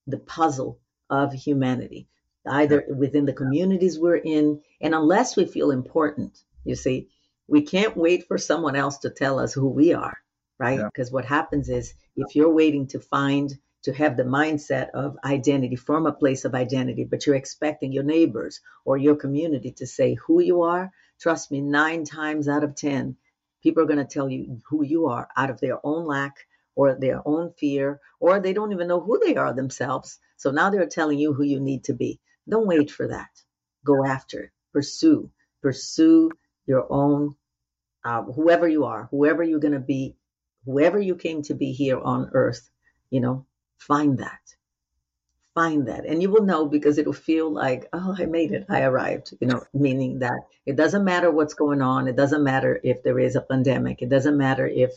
[0.06, 0.78] the puzzle
[1.22, 2.08] of humanity,
[2.46, 4.60] either within the communities we're in.
[4.80, 7.08] And unless we feel important, you see,
[7.46, 10.16] we can't wait for someone else to tell us who we are,
[10.58, 10.80] right?
[10.84, 11.14] Because yeah.
[11.14, 16.06] what happens is if you're waiting to find, to have the mindset of identity from
[16.06, 20.40] a place of identity, but you're expecting your neighbors or your community to say who
[20.40, 20.90] you are,
[21.20, 23.16] trust me, nine times out of 10,
[23.62, 26.94] people are going to tell you who you are out of their own lack or
[26.94, 30.18] their own fear, or they don't even know who they are themselves.
[30.36, 32.20] So now they're telling you who you need to be.
[32.48, 33.30] Don't wait for that.
[33.84, 34.52] Go after.
[34.72, 35.30] Pursue.
[35.62, 36.30] Pursue
[36.66, 37.36] your own,
[38.04, 40.16] uh, whoever you are, whoever you're going to be,
[40.66, 42.68] whoever you came to be here on earth,
[43.10, 43.46] you know,
[43.78, 44.40] find that.
[45.54, 46.04] Find that.
[46.04, 48.66] And you will know because it'll feel like, oh, I made it.
[48.68, 52.08] I arrived, you know, meaning that it doesn't matter what's going on.
[52.08, 54.02] It doesn't matter if there is a pandemic.
[54.02, 54.90] It doesn't matter if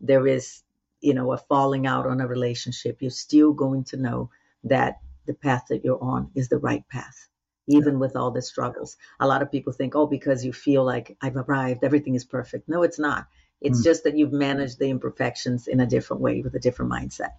[0.00, 0.62] there is,
[1.00, 2.98] you know, a falling out on a relationship.
[3.00, 4.30] You're still going to know
[4.64, 7.28] that the path that you're on is the right path
[7.70, 8.96] even with all the struggles.
[9.20, 12.68] A lot of people think, oh, because you feel like I've arrived, everything is perfect.
[12.68, 13.26] No, it's not.
[13.60, 13.84] It's mm.
[13.84, 17.30] just that you've managed the imperfections in a different way with a different mindset.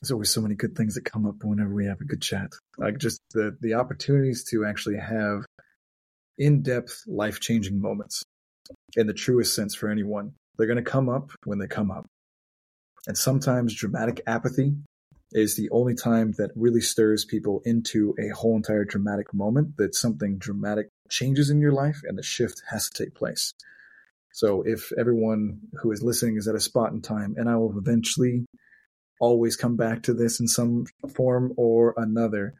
[0.00, 2.50] There's always so many good things that come up whenever we have a good chat.
[2.76, 5.44] Like just the, the opportunities to actually have
[6.38, 8.22] in depth, life changing moments
[8.96, 10.32] in the truest sense for anyone.
[10.56, 12.06] They're going to come up when they come up.
[13.06, 14.74] And sometimes dramatic apathy
[15.32, 19.94] is the only time that really stirs people into a whole entire dramatic moment that
[19.94, 23.52] something dramatic changes in your life and the shift has to take place.
[24.32, 27.76] So if everyone who is listening is at a spot in time, and I will
[27.76, 28.46] eventually
[29.22, 32.54] always come back to this in some form or another.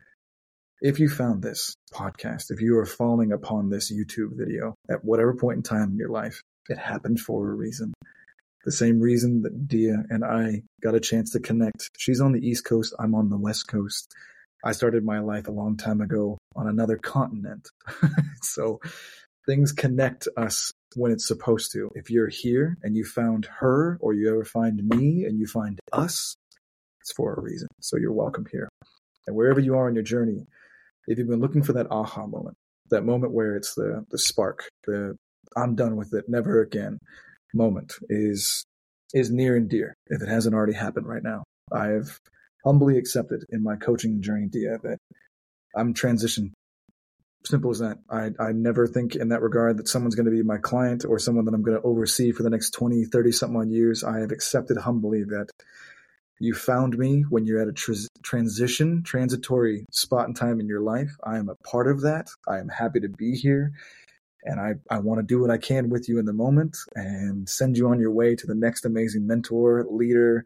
[0.82, 5.34] If you found this podcast, if you are falling upon this YouTube video at whatever
[5.34, 7.94] point in time in your life, it happened for a reason
[8.64, 11.90] the same reason that Dea and I got a chance to connect.
[11.98, 14.12] She's on the East Coast, I'm on the West Coast.
[14.64, 17.68] I started my life a long time ago on another continent.
[18.42, 18.80] so
[19.46, 21.90] things connect us when it's supposed to.
[21.96, 25.80] If you're here and you found her, or you ever find me and you find
[25.92, 26.36] us,
[27.00, 27.66] it's for a reason.
[27.80, 28.68] So you're welcome here.
[29.26, 30.46] And wherever you are on your journey,
[31.06, 32.56] if you've been looking for that aha moment,
[32.90, 35.16] that moment where it's the the spark, the
[35.56, 36.98] I'm done with it, never again
[37.54, 38.64] moment is
[39.12, 41.44] is near and dear if it hasn't already happened right now.
[41.72, 42.18] I have
[42.64, 44.98] humbly accepted in my coaching journey, Dea, that
[45.76, 46.52] I'm transitioned.
[47.44, 47.98] Simple as that.
[48.08, 51.18] I, I never think in that regard that someone's going to be my client or
[51.18, 54.04] someone that I'm going to oversee for the next 20, 30 something odd years.
[54.04, 55.48] I have accepted humbly that
[56.42, 60.80] you found me when you're at a tr- transition, transitory spot in time in your
[60.80, 61.10] life.
[61.24, 62.28] I am a part of that.
[62.48, 63.72] I am happy to be here
[64.44, 67.48] and I, I want to do what I can with you in the moment and
[67.48, 70.44] send you on your way to the next amazing mentor, leader,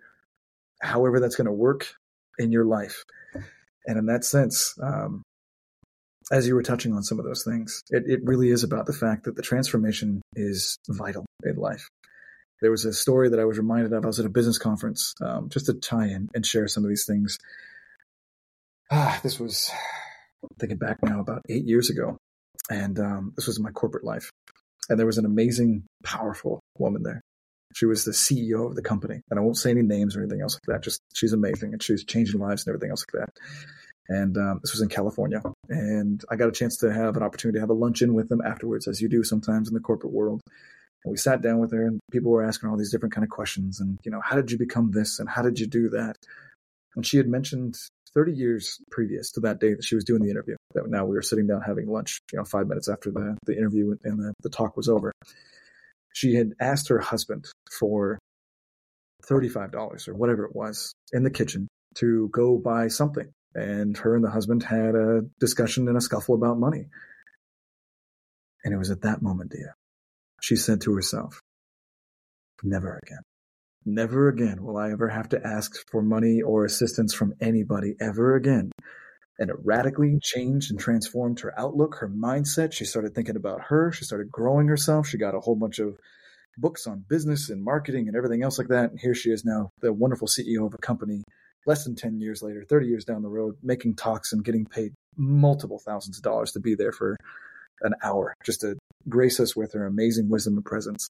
[0.82, 1.86] however that's going to work
[2.38, 3.04] in your life.
[3.86, 5.22] And in that sense, um,
[6.30, 8.92] as you were touching on some of those things, it, it really is about the
[8.92, 11.88] fact that the transformation is vital in life.
[12.60, 14.04] There was a story that I was reminded of.
[14.04, 16.88] I was at a business conference, um, just to tie in and share some of
[16.88, 17.38] these things.
[18.90, 19.70] Ah, this was
[20.58, 22.16] thinking back now about eight years ago,
[22.70, 24.30] and um, this was my corporate life.
[24.88, 27.20] And there was an amazing, powerful woman there.
[27.74, 30.40] She was the CEO of the company, and I won't say any names or anything
[30.40, 30.84] else like that.
[30.84, 33.36] Just she's amazing, and she's changing lives and everything else like that.
[34.08, 37.56] And um, this was in California, and I got a chance to have an opportunity
[37.56, 40.42] to have a luncheon with them afterwards, as you do sometimes in the corporate world.
[41.04, 43.30] And we sat down with her, and people were asking all these different kind of
[43.30, 46.16] questions, and you know, how did you become this, and how did you do that?
[46.94, 47.76] And she had mentioned
[48.14, 50.56] 30 years previous to that day that she was doing the interview.
[50.74, 53.56] That now we were sitting down having lunch, you know, five minutes after the, the
[53.56, 55.12] interview and the, the talk was over.
[56.14, 57.44] She had asked her husband
[57.78, 58.18] for
[59.30, 63.30] $35 or whatever it was in the kitchen to go buy something.
[63.54, 66.86] And her and the husband had a discussion and a scuffle about money.
[68.64, 69.66] And it was at that moment, Dea,
[70.40, 71.40] she said to herself,
[72.62, 73.22] Never again.
[73.84, 78.34] Never again will I ever have to ask for money or assistance from anybody ever
[78.34, 78.72] again.
[79.38, 82.72] And it radically changed and transformed her outlook, her mindset.
[82.72, 83.92] She started thinking about her.
[83.92, 85.06] She started growing herself.
[85.06, 85.98] She got a whole bunch of
[86.58, 88.90] books on business and marketing and everything else like that.
[88.90, 91.22] And here she is now, the wonderful CEO of a company,
[91.66, 94.94] less than 10 years later, 30 years down the road, making talks and getting paid
[95.16, 97.16] multiple thousands of dollars to be there for
[97.82, 98.76] an hour just to
[99.08, 101.08] grace us with her amazing wisdom and presence.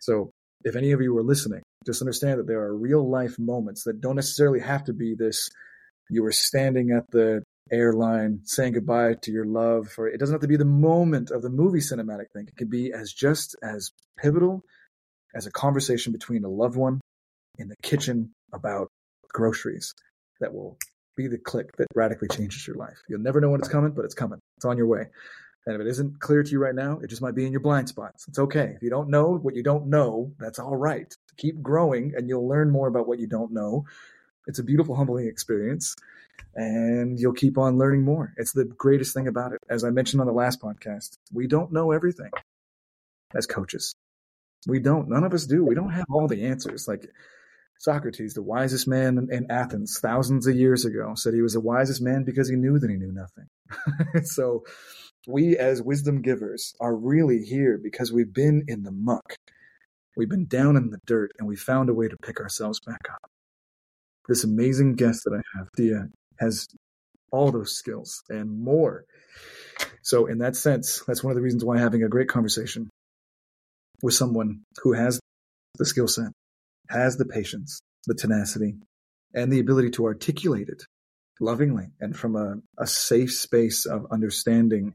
[0.00, 0.30] So
[0.64, 4.00] if any of you are listening, just understand that there are real life moments that
[4.00, 5.48] don't necessarily have to be this
[6.10, 10.40] you were standing at the airline saying goodbye to your love or it doesn't have
[10.40, 12.46] to be the moment of the movie cinematic thing.
[12.48, 14.62] It could be as just as pivotal
[15.34, 17.00] as a conversation between a loved one
[17.58, 18.88] in the kitchen about
[19.28, 19.92] groceries
[20.40, 20.78] that will
[21.14, 22.96] be the click that radically changes your life.
[23.08, 24.38] You'll never know when it's coming but it's coming.
[24.56, 25.08] It's on your way
[25.66, 27.60] and if it isn't clear to you right now, it just might be in your
[27.60, 28.26] blind spots.
[28.28, 28.72] It's okay.
[28.76, 31.14] If you don't know what you don't know, that's all right.
[31.36, 33.84] Keep growing and you'll learn more about what you don't know.
[34.46, 35.94] It's a beautiful, humbling experience
[36.54, 38.34] and you'll keep on learning more.
[38.36, 39.60] It's the greatest thing about it.
[39.68, 42.30] As I mentioned on the last podcast, we don't know everything
[43.34, 43.94] as coaches.
[44.66, 45.08] We don't.
[45.08, 45.64] None of us do.
[45.64, 46.88] We don't have all the answers.
[46.88, 47.08] Like
[47.78, 52.02] Socrates, the wisest man in, Athens thousands of years ago, said he was the wisest
[52.02, 54.24] man because he knew that he knew nothing.
[54.24, 54.64] so,
[55.26, 59.36] we as wisdom givers are really here because we've been in the muck.
[60.16, 63.00] We've been down in the dirt and we found a way to pick ourselves back
[63.12, 63.30] up.
[64.28, 66.00] This amazing guest that I have, Dea,
[66.38, 66.66] has
[67.30, 69.04] all those skills and more.
[70.02, 72.88] So, in that sense, that's one of the reasons why having a great conversation
[74.02, 75.20] with someone who has
[75.76, 76.32] the skill set,
[76.88, 78.74] has the patience, the tenacity,
[79.34, 80.82] and the ability to articulate it
[81.40, 84.94] lovingly and from a, a safe space of understanding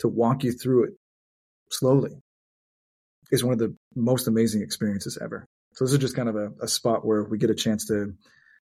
[0.00, 0.90] to walk you through it
[1.70, 2.12] slowly
[3.30, 5.46] is one of the most amazing experiences ever.
[5.74, 8.14] So this is just kind of a, a spot where we get a chance to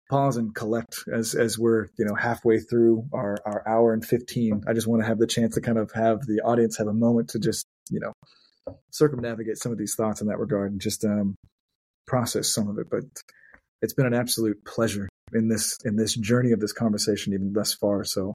[0.10, 4.64] pause and collect as as we're you know halfway through our our hour and 15
[4.68, 6.94] i just want to have the chance to kind of have the audience have a
[6.94, 8.14] moment to just you know
[8.92, 11.36] circumnavigate some of these thoughts in that regard and just um
[12.06, 13.02] process some of it but
[13.82, 17.74] it's been an absolute pleasure in this in this journey of this conversation even thus
[17.74, 18.04] far.
[18.04, 18.34] So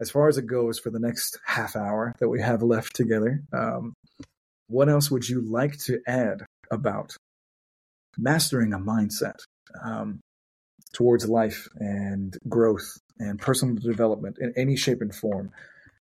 [0.00, 3.42] as far as it goes for the next half hour that we have left together,
[3.52, 3.92] um,
[4.68, 7.14] what else would you like to add about
[8.16, 9.38] mastering a mindset
[9.84, 10.20] um,
[10.94, 15.50] towards life and growth and personal development in any shape and form?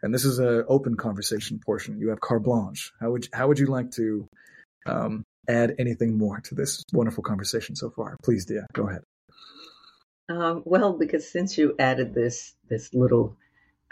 [0.02, 1.98] And this is an open conversation portion.
[1.98, 2.92] You have carte blanche.
[3.00, 4.26] How would how would you like to
[4.86, 8.16] um, add anything more to this wonderful conversation so far?
[8.24, 9.02] Please, Dea, go ahead.
[10.28, 13.36] Um, well, because since you added this this little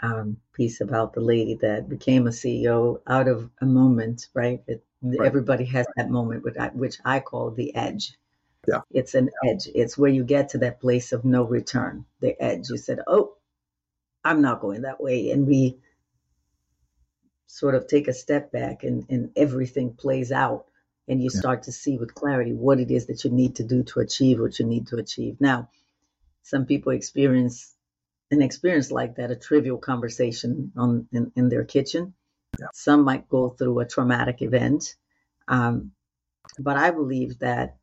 [0.01, 4.63] um, piece about the lady that became a CEO out of a moment, right?
[4.67, 5.25] It, right.
[5.25, 8.13] Everybody has that moment, which I, which I call the edge.
[8.67, 9.67] Yeah, it's an edge.
[9.73, 12.05] It's where you get to that place of no return.
[12.19, 12.69] The edge.
[12.69, 13.35] You said, "Oh,
[14.23, 15.77] I'm not going that way," and we
[17.47, 20.67] sort of take a step back, and and everything plays out,
[21.07, 21.39] and you yeah.
[21.39, 24.39] start to see with clarity what it is that you need to do to achieve
[24.39, 25.37] what you need to achieve.
[25.39, 25.69] Now
[26.43, 27.75] some people experience
[28.31, 32.13] an experience like that, a trivial conversation on in, in their kitchen.
[32.59, 32.67] Yeah.
[32.73, 34.95] Some might go through a traumatic event.
[35.47, 35.91] Um,
[36.57, 37.77] but I believe that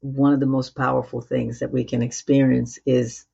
[0.00, 3.26] one of the most powerful things that we can experience is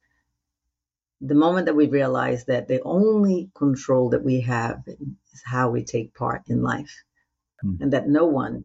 [1.21, 5.85] the moment that we realize that the only control that we have is how we
[5.85, 7.05] take part in life,
[7.65, 7.81] mm.
[7.81, 8.65] and that no one,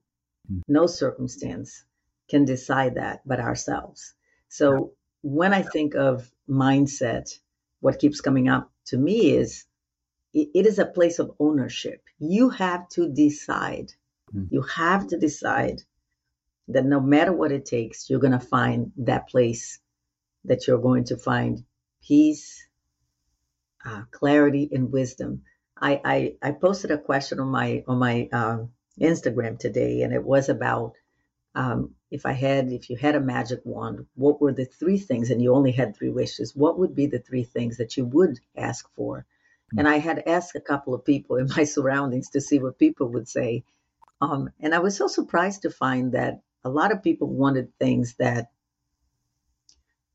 [0.52, 0.62] mm.
[0.68, 1.84] no circumstance
[2.30, 4.14] can decide that but ourselves.
[4.48, 4.94] So
[5.26, 7.40] when I think of mindset,
[7.80, 9.66] what keeps coming up to me is
[10.36, 12.04] it, is a place of ownership.
[12.20, 13.92] You have to decide.
[14.32, 14.50] Mm.
[14.52, 15.82] You have to decide
[16.68, 19.80] that no matter what it takes, you're going to find that place
[20.44, 21.64] that you're going to find
[22.08, 22.68] peace,
[23.84, 25.42] uh, clarity, and wisdom.
[25.76, 28.70] I, I, I posted a question on my on my um,
[29.02, 30.94] Instagram today, and it was about
[31.56, 35.32] um, if I had if you had a magic wand, what were the three things,
[35.32, 36.56] and you only had three wishes?
[36.56, 39.20] What would be the three things that you would ask for?
[39.20, 39.80] Mm-hmm.
[39.80, 43.08] And I had asked a couple of people in my surroundings to see what people
[43.10, 43.64] would say,
[44.22, 48.16] um, and I was so surprised to find that a lot of people wanted things
[48.16, 48.52] that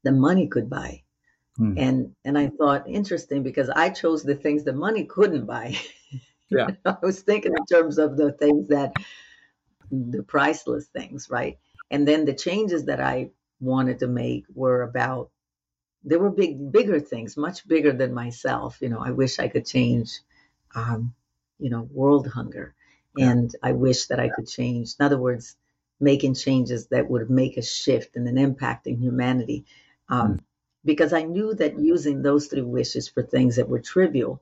[0.02, 1.02] the money could buy.
[1.56, 1.74] Hmm.
[1.76, 5.76] And and I thought interesting because I chose the things the money couldn't buy.
[6.52, 6.66] Yeah.
[6.84, 8.92] I was thinking in terms of the things that
[9.90, 11.58] the priceless things, right?
[11.90, 13.30] And then the changes that I
[13.60, 15.30] wanted to make were about
[16.02, 18.78] there were big bigger things, much bigger than myself.
[18.80, 20.20] You know, I wish I could change
[20.74, 21.14] um,
[21.58, 22.74] you know, world hunger.
[23.18, 24.94] And I wish that I could change.
[24.98, 25.56] In other words,
[25.98, 29.66] making changes that would make a shift and an impact in humanity.
[30.08, 30.40] Um, mm.
[30.84, 34.40] Because I knew that using those three wishes for things that were trivial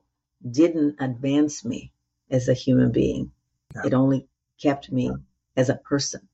[0.49, 1.91] didn't advance me
[2.29, 3.31] as a human being.
[3.75, 3.87] Yeah.
[3.87, 4.27] It only
[4.61, 5.11] kept me
[5.57, 6.28] as a person.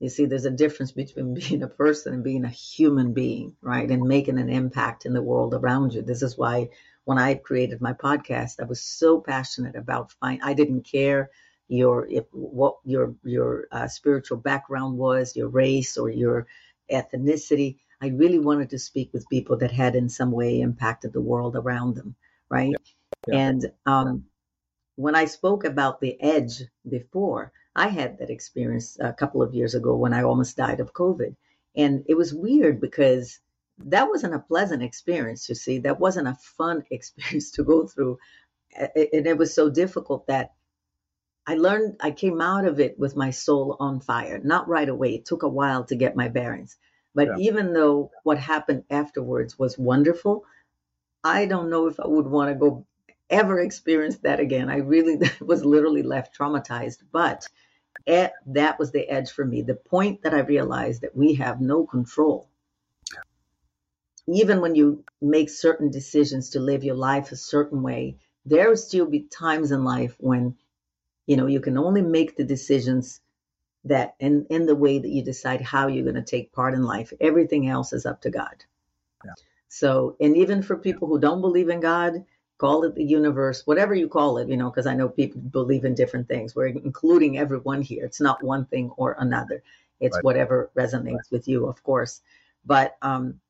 [0.00, 3.90] You see, there's a difference between being a person and being a human being, right?
[3.90, 6.02] And making an impact in the world around you.
[6.02, 6.70] This is why
[7.04, 11.30] when I created my podcast, I was so passionate about find I didn't care
[11.68, 16.46] your if what your your uh, spiritual background was, your race or your
[16.90, 17.78] ethnicity.
[18.00, 21.56] I really wanted to speak with people that had in some way impacted the world
[21.56, 22.14] around them,
[22.48, 22.70] right?
[22.70, 22.76] Yeah.
[23.26, 23.38] Yeah.
[23.40, 24.24] And um,
[24.96, 29.74] when I spoke about the edge before, I had that experience a couple of years
[29.74, 31.36] ago when I almost died of COVID.
[31.76, 33.38] And it was weird because
[33.78, 35.78] that wasn't a pleasant experience, you see.
[35.78, 38.18] That wasn't a fun experience to go through.
[38.76, 40.52] And it was so difficult that
[41.46, 45.14] I learned, I came out of it with my soul on fire, not right away.
[45.14, 46.76] It took a while to get my bearings.
[47.14, 47.36] But yeah.
[47.38, 50.44] even though what happened afterwards was wonderful,
[51.24, 52.86] I don't know if I would want to go
[53.30, 54.70] ever experience that again.
[54.70, 56.98] I really was literally left traumatized.
[57.12, 57.46] But
[58.06, 59.62] that was the edge for me.
[59.62, 62.48] The point that I realized that we have no control.
[64.26, 68.76] Even when you make certain decisions to live your life a certain way, there will
[68.76, 70.56] still be times in life when
[71.28, 73.20] you know, you can only make the decisions
[73.84, 76.82] that in, in the way that you decide how you're going to take part in
[76.82, 77.12] life.
[77.20, 78.64] Everything else is up to God.
[79.22, 79.34] Yeah.
[79.68, 82.24] So, and even for people who don't believe in God,
[82.58, 85.84] call it the universe, whatever you call it, you know, because I know people believe
[85.84, 86.54] in different things.
[86.54, 88.04] We're including everyone here.
[88.04, 89.62] It's not one thing or another.
[90.00, 90.24] It's right.
[90.24, 91.32] whatever resonates right.
[91.32, 92.20] with you, of course.
[92.66, 93.40] But um,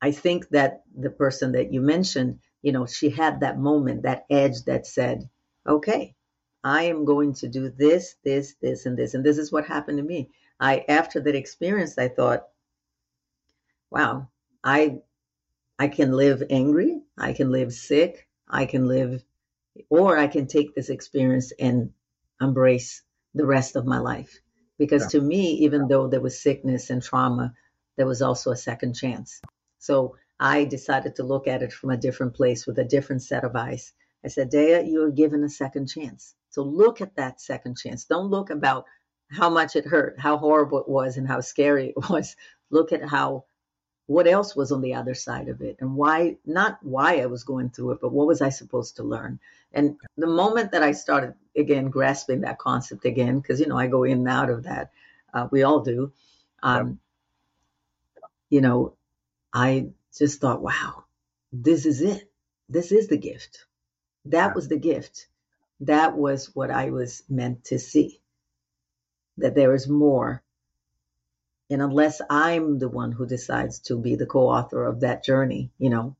[0.00, 4.26] I think that the person that you mentioned, you know, she had that moment, that
[4.28, 5.28] edge that said,
[5.66, 6.14] okay,
[6.62, 9.14] I am going to do this, this, this, and this.
[9.14, 10.30] And this is what happened to me.
[10.60, 12.44] I, after that experience, I thought,
[13.90, 14.28] wow,
[14.62, 14.98] I,
[15.78, 17.02] I can live angry.
[17.18, 18.28] I can live sick.
[18.48, 19.24] I can live,
[19.88, 21.92] or I can take this experience and
[22.40, 23.02] embrace
[23.34, 24.40] the rest of my life.
[24.78, 25.20] Because yeah.
[25.20, 27.54] to me, even though there was sickness and trauma,
[27.96, 29.40] there was also a second chance.
[29.78, 33.44] So I decided to look at it from a different place with a different set
[33.44, 33.92] of eyes.
[34.24, 36.34] I said, Dea, you are given a second chance.
[36.50, 38.04] So look at that second chance.
[38.04, 38.86] Don't look about
[39.30, 42.36] how much it hurt, how horrible it was, and how scary it was.
[42.70, 43.44] Look at how
[44.06, 47.44] what else was on the other side of it and why not why I was
[47.44, 49.40] going through it, but what was I supposed to learn?
[49.72, 53.86] And the moment that I started again grasping that concept again, because you know I
[53.88, 54.90] go in and out of that,
[55.32, 56.12] uh, we all do.
[56.62, 57.00] Um,
[58.50, 58.94] You know,
[59.52, 61.04] I just thought, wow,
[61.52, 62.30] this is it.
[62.68, 63.66] This is the gift.
[64.26, 65.28] That was the gift
[65.80, 68.20] that was what I was meant to see.
[69.38, 70.42] That there is more.
[71.70, 75.72] And unless I'm the one who decides to be the co author of that journey,
[75.78, 76.16] you know,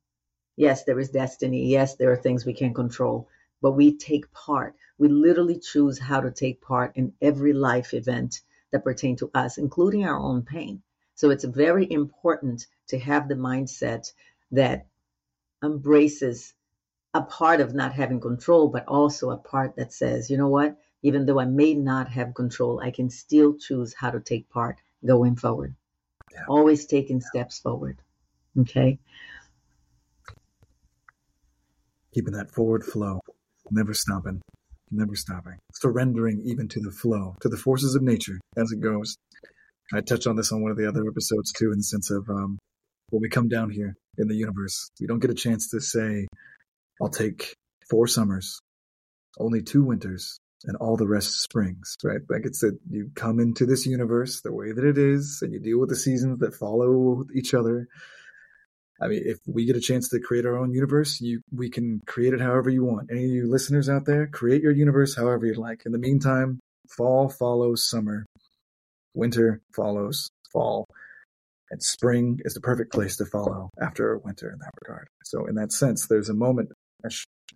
[0.57, 1.67] yes, there is destiny.
[1.67, 3.29] Yes, there are things we can control,
[3.61, 4.75] but we take part.
[4.97, 8.41] We literally choose how to take part in every life event
[8.71, 10.83] that pertain to us, including our own pain.
[11.15, 14.13] So it's very important to have the mindset
[14.51, 14.87] that
[15.63, 16.55] embraces
[17.13, 20.77] a part of not having control, but also a part that says, you know what,
[21.03, 24.79] even though I may not have control, I can still choose how to take part
[25.07, 25.75] going forward.
[26.33, 26.45] Yeah.
[26.49, 27.99] Always taking steps forward.
[28.59, 28.99] Okay.
[32.13, 33.21] Keeping that forward flow,
[33.71, 34.41] never stopping,
[34.91, 35.59] never stopping.
[35.75, 39.17] Surrendering even to the flow, to the forces of nature as it goes.
[39.93, 42.29] I touched on this on one of the other episodes too, in the sense of
[42.31, 42.59] um,
[43.11, 46.27] when we come down here in the universe, we don't get a chance to say,
[47.03, 47.55] I'll take
[47.91, 48.61] four summers,
[49.39, 52.21] only two winters, and all the rest springs, right?
[52.29, 55.61] Like it's that you come into this universe the way that it is, and you
[55.61, 57.87] deal with the seasons that follow each other.
[59.01, 62.01] I mean, if we get a chance to create our own universe, you we can
[62.07, 63.11] create it however you want.
[63.11, 65.83] Any of you listeners out there, create your universe however you like.
[65.85, 68.25] In the meantime, fall follows summer,
[69.15, 70.87] winter follows fall,
[71.71, 75.09] and spring is the perfect place to follow after winter in that regard.
[75.25, 76.71] So, in that sense, there's a moment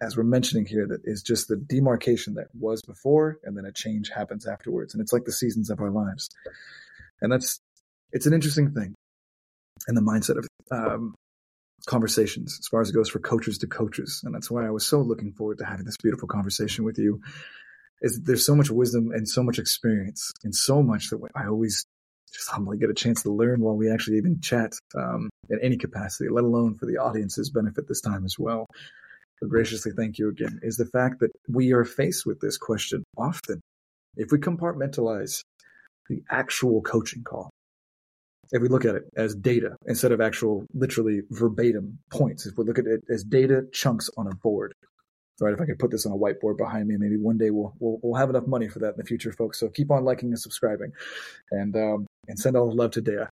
[0.00, 3.72] as we're mentioning here, that is just the demarcation that was before, and then a
[3.72, 4.94] change happens afterwards.
[4.94, 6.30] And it's like the seasons of our lives.
[7.20, 7.60] And that's,
[8.12, 8.94] it's an interesting thing
[9.88, 11.14] in the mindset of um,
[11.86, 14.22] conversations as far as it goes for coaches to coaches.
[14.24, 17.20] And that's why I was so looking forward to having this beautiful conversation with you.
[18.00, 21.84] Is there's so much wisdom and so much experience and so much that I always
[22.32, 25.76] just humbly get a chance to learn while we actually even chat um, in any
[25.76, 28.66] capacity, let alone for the audience's benefit this time as well
[29.46, 33.60] graciously thank you again, is the fact that we are faced with this question often.
[34.16, 35.42] If we compartmentalize
[36.08, 37.50] the actual coaching call,
[38.50, 42.64] if we look at it as data instead of actual, literally verbatim points, if we
[42.64, 44.72] look at it as data chunks on a board,
[45.40, 45.52] right?
[45.52, 47.98] If I could put this on a whiteboard behind me, maybe one day we'll we'll,
[48.02, 49.60] we'll have enough money for that in the future, folks.
[49.60, 50.92] So keep on liking and subscribing,
[51.50, 53.26] and um, and send all the love to Dea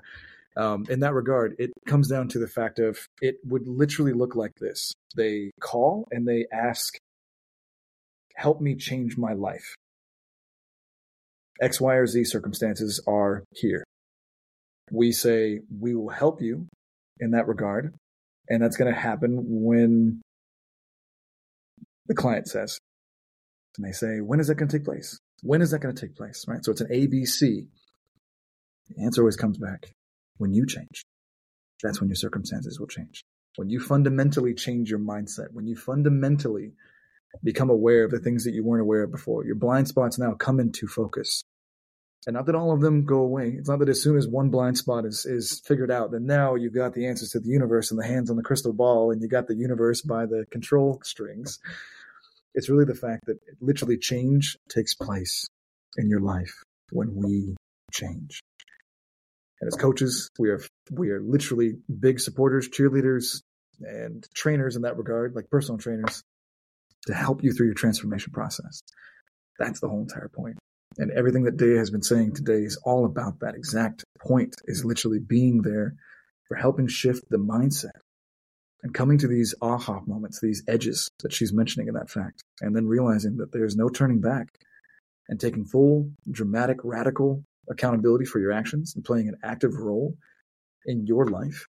[0.56, 4.34] um, in that regard, it comes down to the fact of it would literally look
[4.34, 4.92] like this.
[5.14, 6.96] They call and they ask,
[8.34, 9.74] help me change my life.
[11.60, 13.84] X, Y, or Z circumstances are here.
[14.90, 16.68] We say, we will help you
[17.18, 17.94] in that regard.
[18.48, 20.22] And that's going to happen when
[22.06, 22.78] the client says,
[23.76, 25.18] and they say, when is that going to take place?
[25.42, 26.44] When is that going to take place?
[26.46, 26.64] Right.
[26.64, 27.66] So it's an ABC.
[28.88, 29.90] The answer always comes back
[30.38, 31.04] when you change.
[31.82, 33.24] That's when your circumstances will change.
[33.56, 36.72] When you fundamentally change your mindset, when you fundamentally
[37.42, 40.34] become aware of the things that you weren't aware of before, your blind spots now
[40.34, 41.44] come into focus.
[42.26, 43.54] And not that all of them go away.
[43.56, 46.56] It's not that as soon as one blind spot is, is figured out, then now
[46.56, 49.22] you've got the answers to the universe and the hands on the crystal ball and
[49.22, 51.60] you got the universe by the control strings.
[52.54, 55.48] It's really the fact that literally change takes place
[55.96, 57.54] in your life when we
[57.92, 58.40] change.
[59.60, 63.42] And as coaches, we are we are literally big supporters, cheerleaders,
[63.80, 66.22] and trainers in that regard, like personal trainers,
[67.06, 68.80] to help you through your transformation process.
[69.58, 70.58] That's the whole entire point.
[70.98, 74.84] And everything that Dea has been saying today is all about that exact point, is
[74.84, 75.94] literally being there
[76.48, 77.90] for helping shift the mindset
[78.82, 82.74] and coming to these aha moments, these edges that she's mentioning in that fact, and
[82.74, 84.48] then realizing that there's no turning back
[85.28, 90.16] and taking full, dramatic, radical accountability for your actions and playing an active role
[90.84, 91.66] in your life,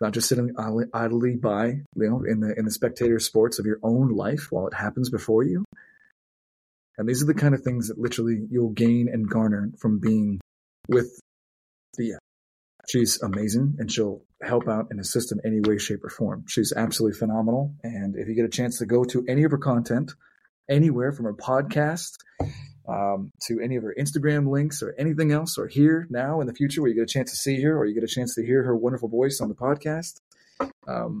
[0.00, 0.54] not just sitting
[0.94, 4.66] idly by, you know, in the in the spectator sports of your own life while
[4.66, 5.64] it happens before you.
[6.98, 10.40] And these are the kind of things that literally you'll gain and garner from being
[10.88, 11.18] with
[11.96, 12.16] Dea.
[12.88, 16.44] She's amazing and she'll help out and assist in any way, shape, or form.
[16.48, 17.74] She's absolutely phenomenal.
[17.82, 20.12] And if you get a chance to go to any of her content,
[20.68, 22.16] anywhere from her podcast
[22.90, 26.54] um, to any of her Instagram links or anything else, or here now in the
[26.54, 28.44] future where you get a chance to see her or you get a chance to
[28.44, 30.20] hear her wonderful voice on the podcast.
[30.88, 31.20] Um,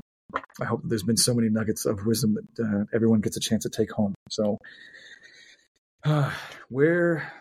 [0.60, 3.64] I hope there's been so many nuggets of wisdom that uh, everyone gets a chance
[3.64, 4.14] to take home.
[4.28, 4.58] So,
[6.04, 6.32] uh,
[6.68, 7.32] where.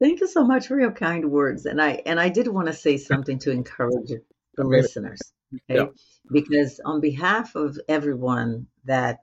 [0.00, 2.74] Thank you so much for your kind words, and I and I did want to
[2.74, 4.12] say something to encourage
[4.54, 5.20] the listeners,
[5.54, 5.80] okay?
[5.80, 5.86] Yeah.
[6.30, 9.20] Because on behalf of everyone that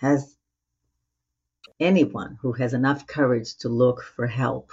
[0.00, 0.34] has
[1.80, 4.72] anyone who has enough courage to look for help,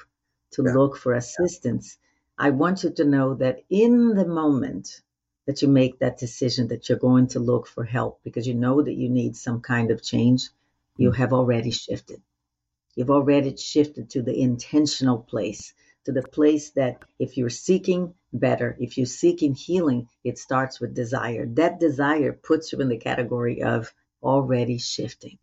[0.52, 0.74] to yeah.
[0.74, 1.98] look for assistance,
[2.38, 5.02] I want you to know that in the moment
[5.46, 8.82] that you make that decision that you're going to look for help because you know
[8.82, 10.50] that you need some kind of change,
[10.98, 11.16] you mm.
[11.16, 12.22] have already shifted.
[12.96, 15.74] You've already shifted to the intentional place,
[16.06, 20.94] to the place that if you're seeking better, if you're seeking healing, it starts with
[20.94, 21.46] desire.
[21.46, 25.38] That desire puts you in the category of already shifting.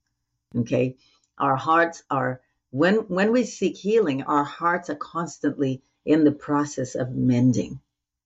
[0.54, 0.96] Okay.
[1.38, 6.94] Our hearts are when when we seek healing, our hearts are constantly in the process
[6.94, 7.80] of mending.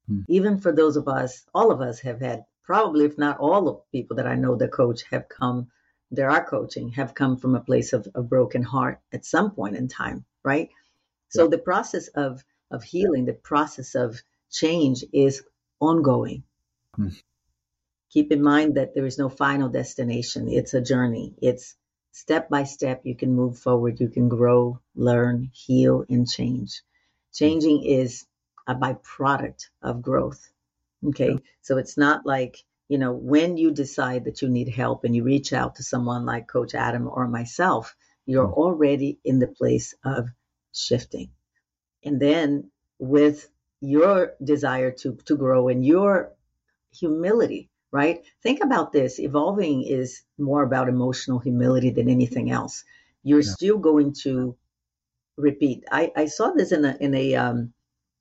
[0.07, 0.21] Hmm.
[0.29, 3.91] Even for those of us, all of us have had probably, if not all of
[3.93, 5.71] people that I know that coach have come,
[6.11, 9.77] there are coaching, have come from a place of a broken heart at some point
[9.77, 10.71] in time, right?
[11.29, 15.43] So the process of of healing, the process of change is
[15.81, 16.43] ongoing.
[16.95, 17.09] Hmm.
[18.11, 20.49] Keep in mind that there is no final destination.
[20.49, 21.35] It's a journey.
[21.41, 21.75] It's
[22.13, 26.83] step by step, you can move forward, you can grow, learn, heal, and change.
[27.33, 28.27] Changing is
[28.67, 30.49] a byproduct of growth.
[31.05, 31.39] Okay.
[31.63, 35.25] So it's not like, you know, when you decide that you need help and you
[35.25, 37.97] reach out to someone like Coach Adam or myself,
[38.27, 38.55] You're mm.
[38.55, 40.29] already in the place of
[40.73, 41.31] shifting.
[42.05, 43.49] And then with
[43.81, 46.33] your desire to, to grow and your
[46.93, 48.25] humility, right?
[48.43, 49.21] Think about this.
[49.21, 52.85] Evolving is more about emotional humility than anything else.
[53.23, 53.51] You're yeah.
[53.51, 54.57] still going to
[55.37, 55.85] repeat.
[55.93, 57.73] I, I saw this in a, in a, um,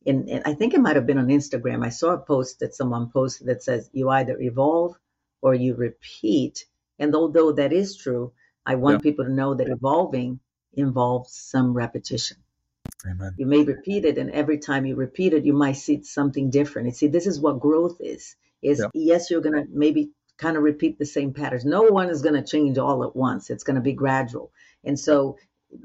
[0.06, 1.86] in, in, I think it might have been on Instagram.
[1.86, 4.96] I saw a post that someone posted that says you either evolve
[5.42, 6.66] or you repeat.
[7.00, 8.34] And although that is true,
[8.66, 9.10] I want yeah.
[9.10, 10.40] people to know that evolving
[10.74, 12.38] involves some repetition.
[13.06, 13.34] Amen.
[13.38, 16.88] You may repeat it, and every time you repeat it, you might see something different.
[16.88, 18.36] And see, this is what growth is.
[18.62, 18.88] Is yeah.
[18.94, 21.66] yes, you're gonna maybe kind of repeat the same patterns.
[21.66, 23.50] No one is gonna change all at once.
[23.50, 24.52] It's gonna be gradual.
[24.84, 25.38] And so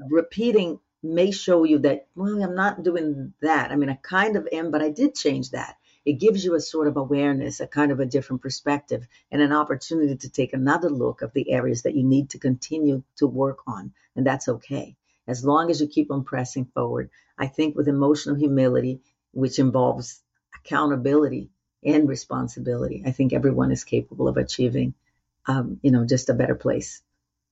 [0.09, 3.71] repeating may show you that, well, I'm not doing that.
[3.71, 5.77] I mean, I kind of am, but I did change that.
[6.05, 9.51] It gives you a sort of awareness, a kind of a different perspective, and an
[9.51, 13.59] opportunity to take another look of the areas that you need to continue to work
[13.67, 13.93] on.
[14.15, 14.95] And that's okay.
[15.27, 19.01] As long as you keep on pressing forward, I think with emotional humility,
[19.33, 20.21] which involves
[20.55, 21.49] accountability
[21.83, 24.93] and responsibility, I think everyone is capable of achieving,
[25.45, 27.01] um, you know, just a better place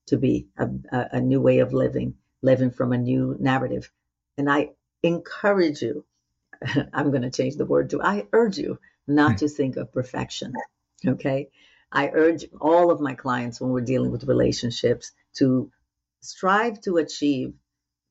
[0.07, 2.15] to be, a, a new way of living
[2.45, 3.91] living from a new narrative.
[4.37, 4.71] And I
[5.03, 6.05] encourage you,
[6.93, 9.37] I'm going to change the word to I urge you not hmm.
[9.37, 10.53] to think of perfection.
[11.05, 11.49] Okay.
[11.91, 15.71] I urge all of my clients when we're dealing with relationships to
[16.21, 17.53] strive to achieve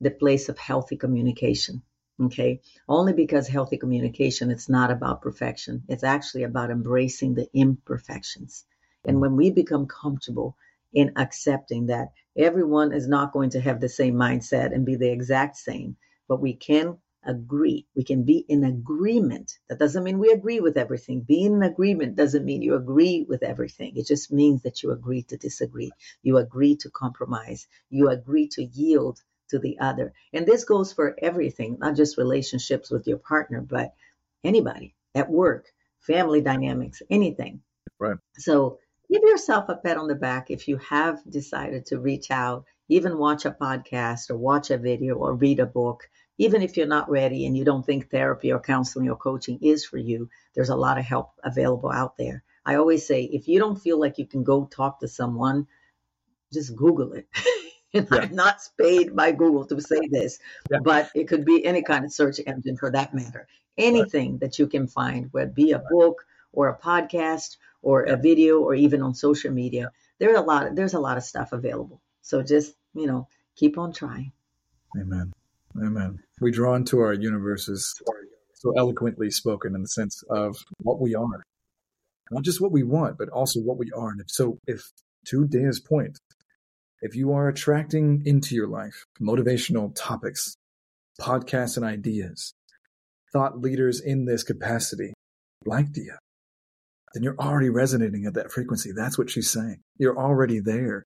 [0.01, 1.83] the place of healthy communication.
[2.21, 2.61] Okay.
[2.89, 5.85] Only because healthy communication, it's not about perfection.
[5.89, 8.65] It's actually about embracing the imperfections.
[9.05, 10.57] And when we become comfortable
[10.93, 15.11] in accepting that everyone is not going to have the same mindset and be the
[15.11, 15.97] exact same,
[16.29, 17.87] but we can agree.
[17.97, 19.59] We can be in agreement.
[19.69, 21.23] That doesn't mean we agree with everything.
[21.23, 23.97] Being in agreement doesn't mean you agree with everything.
[23.97, 25.91] It just means that you agree to disagree.
[26.23, 27.67] You agree to compromise.
[27.91, 30.13] You agree to yield to the other.
[30.33, 33.95] And this goes for everything, not just relationships with your partner, but
[34.43, 35.67] anybody at work,
[36.01, 37.61] family dynamics, anything.
[37.99, 38.17] Right.
[38.37, 38.79] So
[39.11, 43.19] give yourself a pat on the back if you have decided to reach out, even
[43.19, 46.09] watch a podcast or watch a video or read a book.
[46.37, 49.85] Even if you're not ready and you don't think therapy or counseling or coaching is
[49.85, 52.43] for you, there's a lot of help available out there.
[52.67, 55.69] I always say if you don't feel like you can go talk to someone,
[56.53, 57.29] just Google it.
[57.95, 58.19] and yeah.
[58.23, 60.39] I'm not paid by Google to say this,
[60.71, 60.79] yeah.
[60.83, 63.47] but it could be any kind of search engine for that matter.
[63.79, 64.41] Anything right.
[64.41, 68.61] that you can find, whether it be a book or a podcast or a video
[68.61, 69.91] or even on social media.
[70.19, 72.01] There's a lot there's a lot of stuff available.
[72.23, 74.33] So just, you know, keep on trying.
[74.99, 75.33] Amen.
[75.77, 76.21] Amen.
[76.41, 77.95] We draw into our universes
[78.55, 81.43] so eloquently spoken in the sense of what we are.
[82.31, 84.11] Not just what we want, but also what we are.
[84.11, 84.91] And if so if
[85.27, 86.19] to Dea's point,
[87.03, 90.57] if you are attracting into your life motivational topics,
[91.21, 92.55] podcasts and ideas,
[93.33, 95.13] thought leaders in this capacity,
[95.65, 96.11] like Dea,
[97.13, 98.93] then you're already resonating at that frequency.
[98.93, 99.81] That's what she's saying.
[99.99, 101.05] You're already there.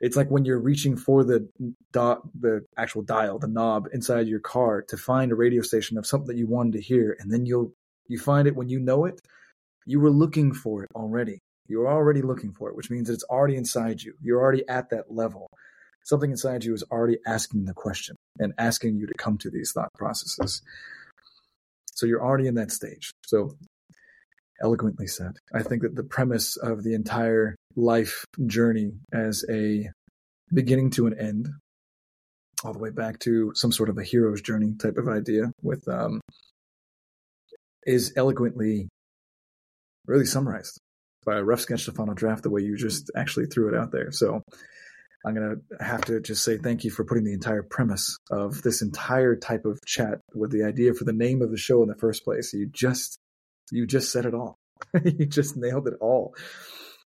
[0.00, 1.48] It's like when you're reaching for the
[1.92, 6.06] dot, the actual dial, the knob inside your car to find a radio station of
[6.06, 7.72] something that you wanted to hear, and then you'll
[8.08, 9.20] you find it when you know it.
[9.86, 11.40] You were looking for it already.
[11.70, 14.14] You're already looking for it, which means that it's already inside you.
[14.20, 15.48] You're already at that level.
[16.02, 19.70] Something inside you is already asking the question and asking you to come to these
[19.70, 20.62] thought processes.
[21.94, 23.12] So you're already in that stage.
[23.24, 23.56] So
[24.60, 25.36] eloquently said.
[25.54, 29.90] I think that the premise of the entire life journey as a
[30.52, 31.50] beginning to an end,
[32.64, 35.86] all the way back to some sort of a hero's journey type of idea with
[35.88, 36.20] um,
[37.86, 38.88] is eloquently
[40.06, 40.80] really summarized
[41.24, 43.92] by a rough sketch to final draft the way you just actually threw it out
[43.92, 44.10] there.
[44.12, 44.42] So
[45.24, 48.62] I'm going to have to just say thank you for putting the entire premise of
[48.62, 51.88] this entire type of chat with the idea for the name of the show in
[51.88, 52.52] the first place.
[52.52, 53.18] You just
[53.70, 54.58] you just said it all.
[55.04, 56.34] you just nailed it all.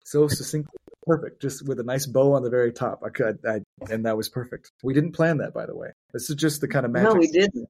[0.05, 0.69] So succinct,
[1.05, 1.41] perfect.
[1.41, 3.01] Just with a nice bow on the very top.
[3.05, 3.59] I could, I,
[3.91, 4.71] and that was perfect.
[4.81, 5.89] We didn't plan that, by the way.
[6.13, 7.09] This is just the kind of magic.
[7.09, 7.67] No, we didn't.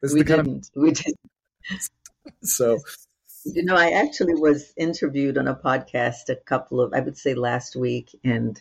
[0.00, 0.68] This we didn't.
[0.74, 1.20] Of, we didn't.
[2.42, 2.78] So,
[3.54, 7.34] you know, I actually was interviewed on a podcast a couple of, I would say,
[7.34, 8.60] last week, and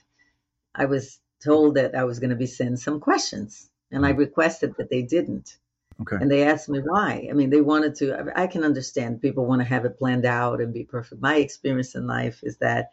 [0.74, 4.20] I was told that I was going to be sent some questions, and I mm-hmm.
[4.20, 5.58] requested that they didn't.
[6.02, 6.18] Okay.
[6.20, 7.28] And they asked me why.
[7.30, 10.60] I mean, they wanted to, I can understand people want to have it planned out
[10.60, 11.22] and be perfect.
[11.22, 12.92] My experience in life is that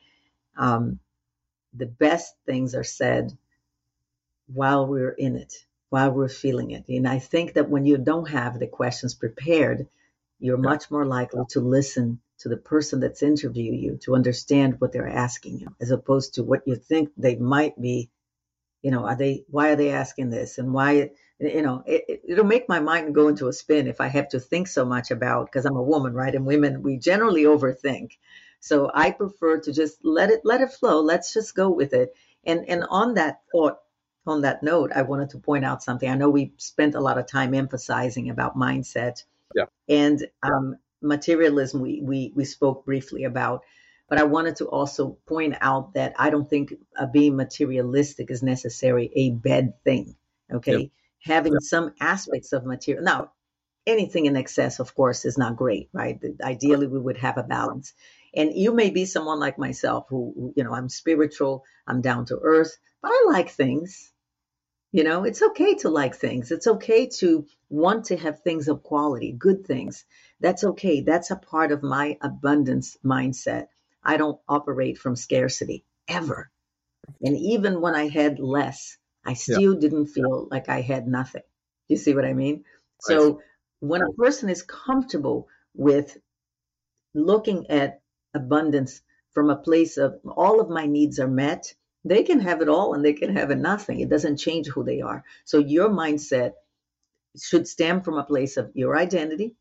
[0.57, 1.01] um,
[1.75, 3.37] the best things are said
[4.47, 5.53] while we're in it,
[5.91, 6.85] while we're feeling it.
[6.89, 9.89] And I think that when you don't have the questions prepared,
[10.43, 10.71] you're yeah.
[10.71, 15.09] much more likely to listen to the person that's interviewing you to understand what they're
[15.09, 18.11] asking you, as opposed to what you think they might be
[18.83, 20.59] you know, are they, why are they asking this?
[20.59, 24.09] And why, you know, it, it'll make my mind go into a spin if I
[24.09, 26.35] have to think so much about, because I'm a woman, right?
[26.35, 28.19] And women, we generally overthink.
[28.61, 31.01] So I prefer to just let it, let it flow.
[31.01, 32.15] Let's just go with it.
[32.45, 33.79] And, and on that thought,
[34.27, 36.09] on that note, I wanted to point out something.
[36.09, 39.23] I know we spent a lot of time emphasizing about mindset
[39.55, 39.65] yeah.
[39.89, 41.81] and um, materialism.
[41.81, 43.63] We, we, we spoke briefly about,
[44.09, 48.43] but I wanted to also point out that I don't think uh, being materialistic is
[48.43, 50.17] necessarily a bad thing.
[50.53, 50.79] Okay.
[50.79, 50.91] Yep.
[51.25, 51.63] Having yep.
[51.63, 53.05] some aspects of material.
[53.05, 53.33] Now,
[53.87, 56.21] anything in excess, of course, is not great, right?
[56.43, 57.95] Ideally, we would have a balance.
[58.35, 62.39] And you may be someone like myself who, you know, I'm spiritual, I'm down to
[62.43, 64.12] earth, but I like things.
[64.93, 66.53] You know, it's okay to like things.
[66.53, 70.05] It's okay to want to have things of quality, good things.
[70.39, 71.01] That's okay.
[71.01, 73.69] That's a part of my abundance mindset.
[74.05, 76.51] I don't operate from scarcity ever.
[77.23, 79.81] And even when I had less, I still yeah.
[79.81, 81.43] didn't feel like I had nothing.
[81.89, 82.65] You see what I mean?
[83.01, 83.41] So
[83.81, 86.17] when a person is comfortable with
[87.15, 88.01] looking at
[88.35, 89.01] abundance
[89.33, 91.75] from a place of all of my needs are met,
[92.05, 94.01] they can have it all and they can have it nothing.
[94.01, 95.25] It doesn't change who they are.
[95.45, 96.53] So your mindset
[97.41, 99.55] should stem from a place of your identity.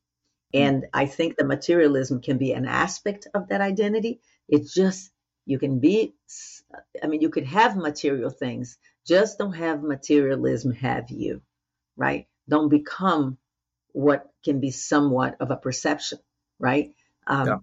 [0.54, 4.20] And I think the materialism can be an aspect of that identity.
[4.50, 5.12] It's just,
[5.46, 6.14] you can be,
[7.02, 11.42] I mean, you could have material things, just don't have materialism have you,
[11.96, 12.28] right?
[12.50, 13.38] Don't become
[13.94, 16.20] what can be somewhat of a perception,
[16.60, 16.94] right?
[17.28, 17.58] Um, yeah.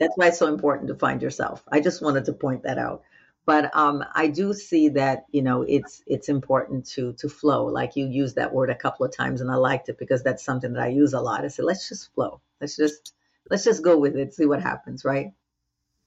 [0.00, 1.64] That's why it's so important to find yourself.
[1.70, 3.02] I just wanted to point that out.
[3.48, 7.64] But um, I do see that you know it's it's important to to flow.
[7.64, 10.44] Like you used that word a couple of times, and I liked it because that's
[10.44, 11.46] something that I use a lot.
[11.46, 12.42] I said, let's just flow.
[12.60, 13.14] Let's just
[13.48, 14.34] let's just go with it.
[14.34, 15.32] See what happens, right?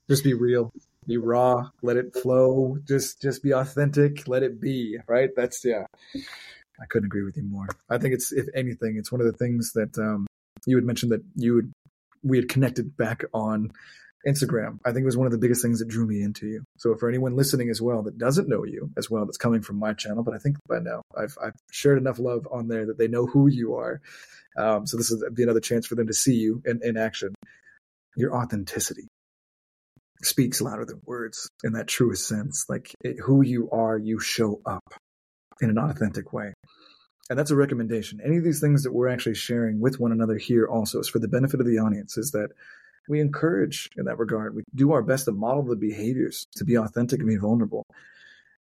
[0.08, 0.72] Just be real,
[1.08, 2.78] be raw, let it flow.
[2.88, 5.00] Just just be authentic, let it be.
[5.08, 5.32] Right?
[5.36, 5.86] That's yeah.
[6.80, 7.70] I couldn't agree with you more.
[7.89, 10.28] I think it's, if anything, it's one of the things that um,
[10.68, 11.72] you had mentioned that you would,
[12.24, 13.72] we had connected back on
[14.28, 14.80] Instagram.
[14.86, 16.64] I think it was one of the biggest things that drew me into you.
[16.78, 19.78] So for anyone listening as well that doesn't know you as well, that's coming from
[19.78, 22.98] my channel, but I think by now I've, I've shared enough love on there that
[22.98, 24.02] they know who you are.
[24.58, 27.34] Um, so this is be another chance for them to see you in, in action.
[28.16, 29.08] Your authenticity
[30.24, 32.66] speaks louder than words in that truest sense.
[32.70, 34.94] Like it, who you are, you show up
[35.62, 36.54] in an authentic way.
[37.30, 38.20] And that's a recommendation.
[38.24, 41.20] Any of these things that we're actually sharing with one another here also is for
[41.20, 42.50] the benefit of the audience, is that
[43.08, 44.56] we encourage in that regard.
[44.56, 47.86] We do our best to model the behaviors, to be authentic and be vulnerable.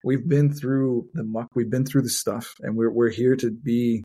[0.03, 3.51] We've been through the muck, we've been through the stuff, and we're we're here to
[3.51, 4.03] be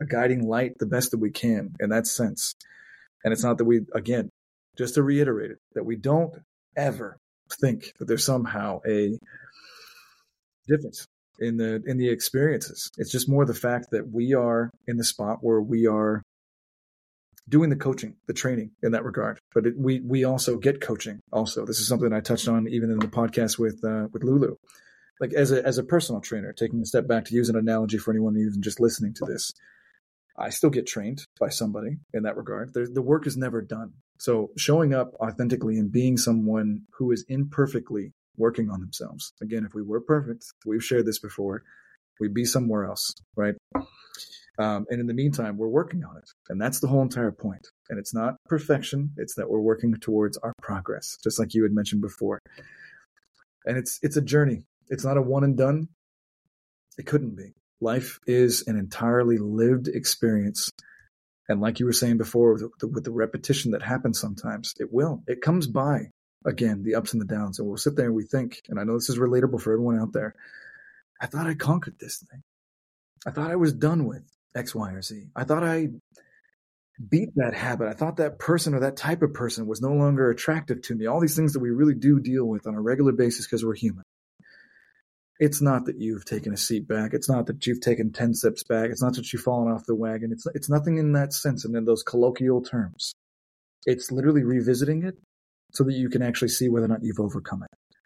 [0.00, 2.54] a guiding light the best that we can in that sense.
[3.22, 4.30] And it's not that we again,
[4.76, 6.34] just to reiterate it, that we don't
[6.76, 7.18] ever
[7.60, 9.18] think that there's somehow a
[10.66, 11.06] difference
[11.38, 12.90] in the in the experiences.
[12.96, 16.22] It's just more the fact that we are in the spot where we are
[17.48, 19.38] doing the coaching, the training in that regard.
[19.54, 21.20] But it, we we also get coaching.
[21.32, 24.56] Also, this is something I touched on even in the podcast with uh, with Lulu.
[25.20, 27.98] Like as a as a personal trainer, taking a step back to use an analogy
[27.98, 29.52] for anyone even just listening to this,
[30.36, 32.74] I still get trained by somebody in that regard.
[32.74, 33.92] The, the work is never done.
[34.18, 39.32] So showing up authentically and being someone who is imperfectly working on themselves.
[39.40, 41.62] Again, if we were perfect, we've shared this before,
[42.20, 43.54] we'd be somewhere else, right?
[44.58, 46.30] Um, and in the meantime, we're working on it.
[46.48, 47.66] And that's the whole entire point.
[47.88, 51.72] And it's not perfection, it's that we're working towards our progress, just like you had
[51.72, 52.40] mentioned before.
[53.66, 54.64] And it's it's a journey.
[54.88, 55.88] It's not a one and done.
[56.98, 57.54] It couldn't be.
[57.80, 60.70] Life is an entirely lived experience.
[61.48, 64.92] And like you were saying before, with the, with the repetition that happens sometimes, it
[64.92, 65.22] will.
[65.26, 66.10] It comes by
[66.44, 67.58] again, the ups and the downs.
[67.58, 69.98] And we'll sit there and we think, and I know this is relatable for everyone
[69.98, 70.34] out there.
[71.20, 72.42] I thought I conquered this thing.
[73.26, 74.24] I thought I was done with
[74.54, 75.26] X, Y, or Z.
[75.34, 75.88] I thought I
[77.08, 77.88] beat that habit.
[77.88, 81.06] I thought that person or that type of person was no longer attractive to me.
[81.06, 83.74] All these things that we really do deal with on a regular basis because we're
[83.74, 84.04] human.
[85.40, 87.12] It's not that you've taken a seat back.
[87.12, 88.90] It's not that you've taken 10 steps back.
[88.90, 90.30] It's not that you've fallen off the wagon.
[90.30, 93.14] It's, it's nothing in that sense and in those colloquial terms.
[93.84, 95.18] It's literally revisiting it
[95.72, 97.96] so that you can actually see whether or not you've overcome it.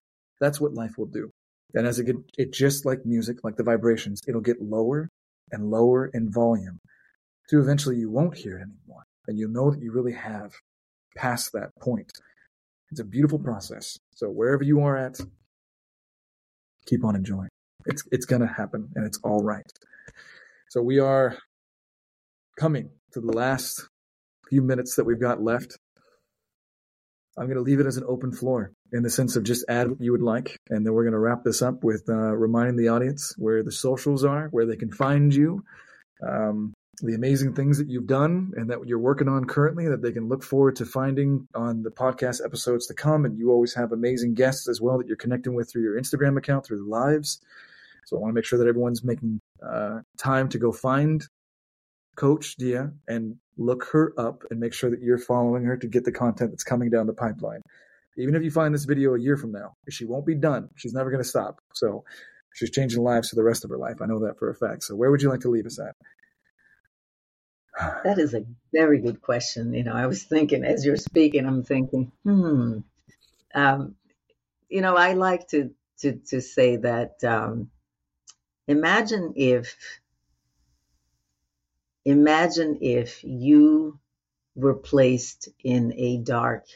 [0.41, 1.31] That's what life will do.
[1.75, 5.11] And as it get, it just like music, like the vibrations, it'll get lower
[5.53, 6.81] and lower in volume
[7.51, 9.05] to eventually you won't hear it anymore.
[9.27, 10.53] And you'll know that you really have
[11.17, 12.11] passed that point.
[12.91, 13.99] It's a beautiful process.
[14.15, 15.19] So wherever you are at,
[16.87, 17.51] keep on enjoying.
[17.87, 19.71] It's, it's to happen and it's all right.
[20.71, 21.37] So we are
[22.59, 23.89] coming to the last
[24.49, 25.79] few minutes that we've got left
[27.39, 29.89] I'm going to leave it as an open floor in the sense of just add
[29.89, 30.57] what you would like.
[30.69, 33.73] And then we're going to wrap this up with uh, reminding the audience where the
[33.73, 35.65] socials are, where they can find you,
[36.27, 40.11] um, the amazing things that you've done and that you're working on currently that they
[40.11, 43.25] can look forward to finding on the podcast episodes to come.
[43.25, 46.37] And you always have amazing guests as well that you're connecting with through your Instagram
[46.37, 47.41] account, through the lives.
[48.07, 51.25] So I want to make sure that everyone's making uh, time to go find
[52.19, 56.05] Coach Dea and look her up and make sure that you're following her to get
[56.05, 57.63] the content that's coming down the pipeline.
[58.17, 60.69] Even if you find this video a year from now, she won't be done.
[60.75, 61.61] She's never going to stop.
[61.75, 62.03] So
[62.53, 64.03] she's changing lives for the rest of her life.
[64.03, 64.83] I know that for a fact.
[64.83, 65.95] So where would you like to leave us at?
[68.03, 69.73] That is a very good question.
[69.73, 72.79] You know, I was thinking as you're speaking, I'm thinking, hmm.
[73.55, 73.95] Um,
[74.69, 77.71] you know, I like to to to say that um,
[78.67, 79.77] imagine if
[82.05, 83.99] imagine if you
[84.55, 86.67] were placed in a dark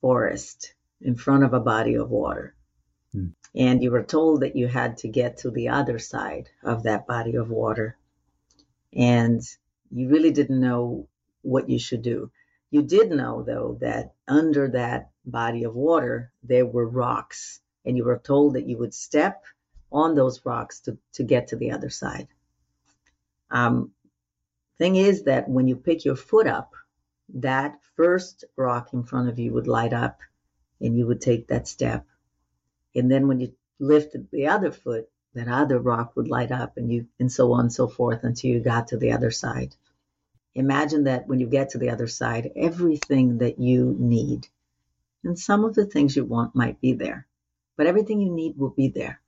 [0.00, 2.54] forest in front of a body of water.
[3.12, 3.28] Hmm.
[3.54, 7.06] And you were told that you had to get to the other side of that
[7.06, 7.96] body of water.
[8.92, 9.42] And
[9.90, 11.08] you really didn't know
[11.42, 12.30] what you should do.
[12.70, 17.60] You did know, though, that under that body of water, there were rocks.
[17.84, 19.44] And you were told that you would step
[19.90, 22.28] on those rocks to, to get to the other side.
[23.50, 23.92] Um,
[24.78, 26.72] thing is that when you pick your foot up,
[27.34, 30.20] that first rock in front of you would light up
[30.80, 32.06] and you would take that step.
[32.94, 36.90] And then when you lifted the other foot, that other rock would light up and
[36.90, 39.74] you and so on and so forth until you got to the other side.
[40.54, 44.48] Imagine that when you get to the other side, everything that you need,
[45.22, 47.26] and some of the things you want might be there,
[47.76, 49.20] but everything you need will be there.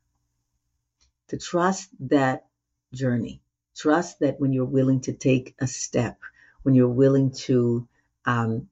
[1.29, 2.47] To trust that
[2.93, 3.41] journey,
[3.77, 6.19] Trust that when you're willing to take a step,
[6.63, 7.89] when you're willing to
[8.27, 8.69] um,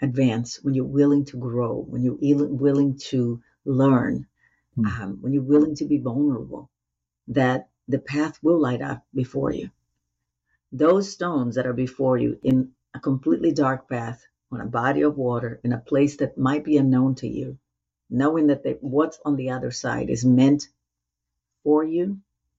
[0.00, 4.26] advance, when you're willing to grow, when you're willing to learn,
[4.78, 4.86] mm.
[4.86, 6.70] um, when you're willing to be vulnerable,
[7.28, 9.70] that the path will light up before you.
[10.72, 15.16] Those stones that are before you in a completely dark path on a body of
[15.16, 17.58] water in a place that might be unknown to you,
[18.10, 20.68] knowing that they, what's on the other side is meant
[21.62, 22.18] for you,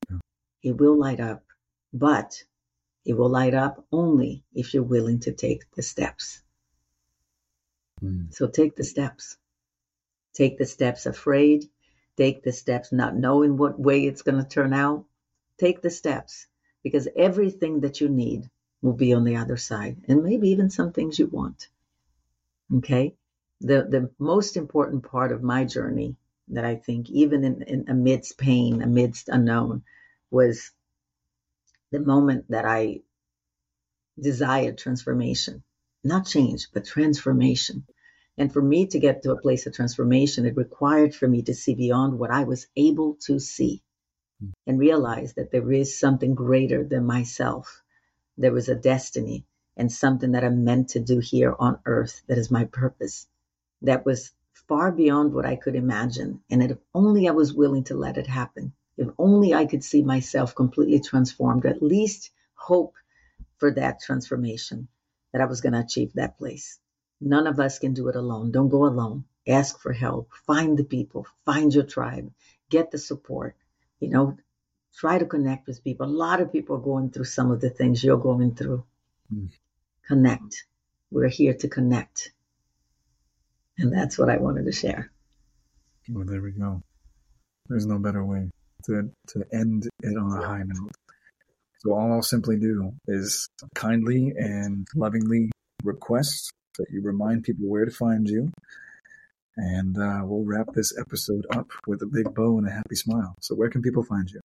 [0.09, 0.17] yeah.
[0.63, 1.44] it will light up
[1.95, 2.43] but
[3.05, 6.41] it will light up only if you're willing to take the steps.
[8.03, 8.33] Mm.
[8.33, 9.37] So take the steps.
[10.33, 11.69] Take the steps afraid.
[12.17, 15.05] Take the steps not knowing what way it's going to turn out.
[15.57, 16.47] Take the steps
[16.83, 18.49] because everything that you need
[18.81, 21.69] will be on the other side and maybe even some things you want.
[22.75, 23.15] Okay.
[23.61, 26.17] The, the most important part of my journey
[26.49, 29.83] that I think even in, in amidst pain, amidst unknown
[30.29, 30.71] was
[31.91, 33.01] the moment that I
[34.19, 35.63] desired transformation,
[36.03, 37.85] not change, but transformation.
[38.37, 41.53] And for me to get to a place of transformation, it required for me to
[41.53, 43.81] see beyond what I was able to see
[44.39, 44.49] hmm.
[44.67, 47.81] and realize that there is something greater than myself.
[48.37, 49.45] There was a destiny
[49.77, 53.27] and something that I'm meant to do here on earth that is my purpose.
[53.81, 54.33] That was
[54.67, 56.41] far beyond what I could imagine.
[56.49, 60.03] And if only I was willing to let it happen, if only I could see
[60.03, 62.95] myself completely transformed, at least hope
[63.57, 64.87] for that transformation,
[65.33, 66.79] that I was going to achieve that place.
[67.19, 68.51] None of us can do it alone.
[68.51, 69.25] Don't go alone.
[69.47, 70.29] Ask for help.
[70.47, 71.27] Find the people.
[71.45, 72.31] Find your tribe.
[72.69, 73.55] Get the support.
[73.99, 74.37] You know,
[74.97, 76.05] try to connect with people.
[76.05, 78.83] A lot of people are going through some of the things you're going through.
[79.33, 79.49] Mm.
[80.07, 80.65] Connect.
[81.11, 82.31] We're here to connect.
[83.77, 85.11] And that's what I wanted to share.
[86.09, 86.81] Well, there we go.
[87.67, 88.49] There's no better way
[88.85, 90.91] to, to end it on a high note.
[91.79, 95.51] So all I'll simply do is kindly and lovingly
[95.83, 98.51] request that you remind people where to find you.
[99.57, 103.35] And uh, we'll wrap this episode up with a big bow and a happy smile.
[103.39, 104.41] So where can people find you?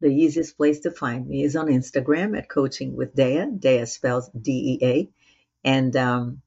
[0.00, 3.46] The easiest place to find me is on Instagram at Coaching with Dea.
[3.58, 5.08] Dea spells D E A.
[5.64, 6.42] And um,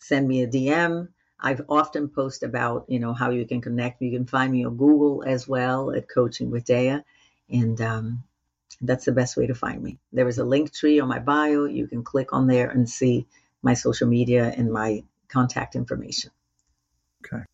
[0.00, 1.08] send me a DM
[1.38, 4.02] I've often post about, you know, how you can connect.
[4.02, 7.00] You can find me on Google as well at Coaching with Dea.
[7.50, 8.24] And um,
[8.80, 9.98] that's the best way to find me.
[10.12, 11.64] There is a Linktree on my bio.
[11.64, 13.26] You can click on there and see
[13.62, 16.30] my social media and my contact information.
[17.24, 17.44] Okay.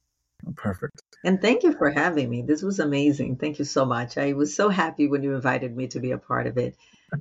[0.56, 1.02] Perfect.
[1.24, 2.42] And thank you for having me.
[2.42, 3.36] This was amazing.
[3.36, 4.18] Thank you so much.
[4.18, 6.76] I was so happy when you invited me to be a part of it.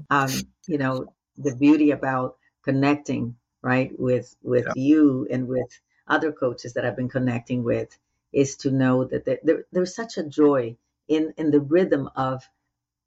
[0.09, 0.29] Um,
[0.67, 4.81] you know, the beauty about connecting, right, with with yeah.
[4.81, 5.69] you and with
[6.07, 7.97] other coaches that I've been connecting with
[8.33, 12.43] is to know that there, there, there's such a joy in, in the rhythm of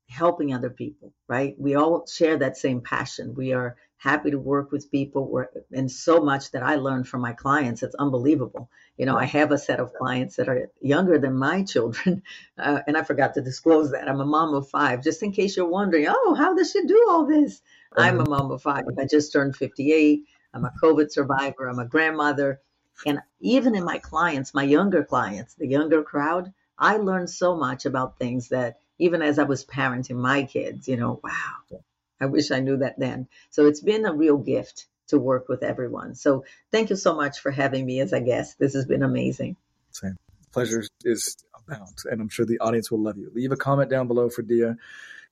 [0.09, 1.55] helping other people, right?
[1.59, 3.35] We all share that same passion.
[3.35, 7.23] We are happy to work with people We're, and so much that I learned from
[7.23, 7.83] my clients.
[7.83, 8.69] It's unbelievable.
[8.99, 12.23] You know, I have a set of clients that are younger than my children.
[12.57, 14.09] Uh, and I forgot to disclose that.
[14.09, 17.07] I'm a mom of five, just in case you're wondering, oh, how does she do
[17.11, 17.61] all this?
[17.97, 18.31] I'm a uh-huh.
[18.31, 18.85] mom of five.
[18.97, 20.23] I just turned 58.
[20.55, 21.69] I'm a COVID survivor.
[21.69, 22.61] I'm a grandmother.
[23.07, 27.87] And even in my clients, my younger clients, the younger crowd, I learned so much
[27.87, 31.81] about things that even as I was parenting my kids, you know, wow,
[32.21, 33.29] I wish I knew that then.
[33.51, 36.15] So it's been a real gift to work with everyone.
[36.15, 38.59] So thank you so much for having me as a guest.
[38.59, 39.57] This has been amazing.
[39.91, 40.17] Same.
[40.53, 43.31] Pleasure is abound, and I'm sure the audience will love you.
[43.35, 44.73] Leave a comment down below for Dea.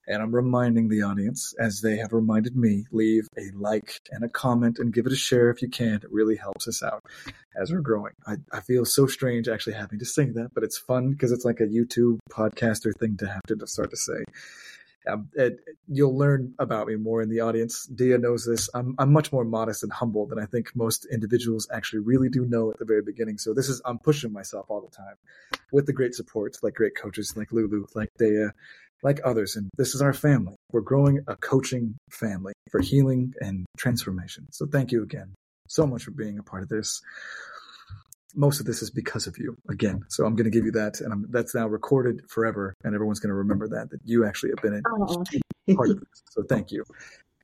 [0.09, 4.29] And I'm reminding the audience, as they have reminded me, leave a like and a
[4.29, 5.95] comment and give it a share if you can.
[5.95, 7.05] It really helps us out
[7.55, 8.12] as we're growing.
[8.27, 11.45] I, I feel so strange actually having to say that, but it's fun because it's
[11.45, 14.24] like a YouTube podcaster thing to have to start to say.
[15.07, 15.59] Um, it,
[15.89, 17.87] you'll learn about me more in the audience.
[17.87, 18.69] Dea knows this.
[18.74, 22.45] I'm, I'm much more modest and humble than I think most individuals actually really do
[22.47, 23.39] know at the very beginning.
[23.39, 25.16] So this is I'm pushing myself all the time
[25.73, 28.49] with the great support, like great coaches like Lulu, like Dea,
[29.03, 29.57] like others.
[29.57, 30.57] And this is our family.
[30.70, 34.47] We're growing a coaching family for healing and transformation.
[34.51, 35.35] So thank you again
[35.69, 37.01] so much for being a part of this
[38.35, 40.05] most of this is because of you again.
[40.09, 43.21] So I'm going to give you that, and I'm, that's now recorded forever, and everyone's
[43.21, 45.25] going to remember that that you actually have been a oh.
[45.75, 46.23] part of this.
[46.31, 46.85] So thank you.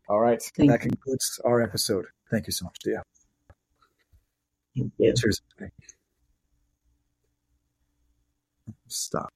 [0.09, 2.07] All right, thank that concludes our episode.
[2.31, 2.97] Thank you so much, Dea.
[4.77, 5.15] Thank you.
[5.15, 5.41] Cheers.
[8.87, 9.33] Stop.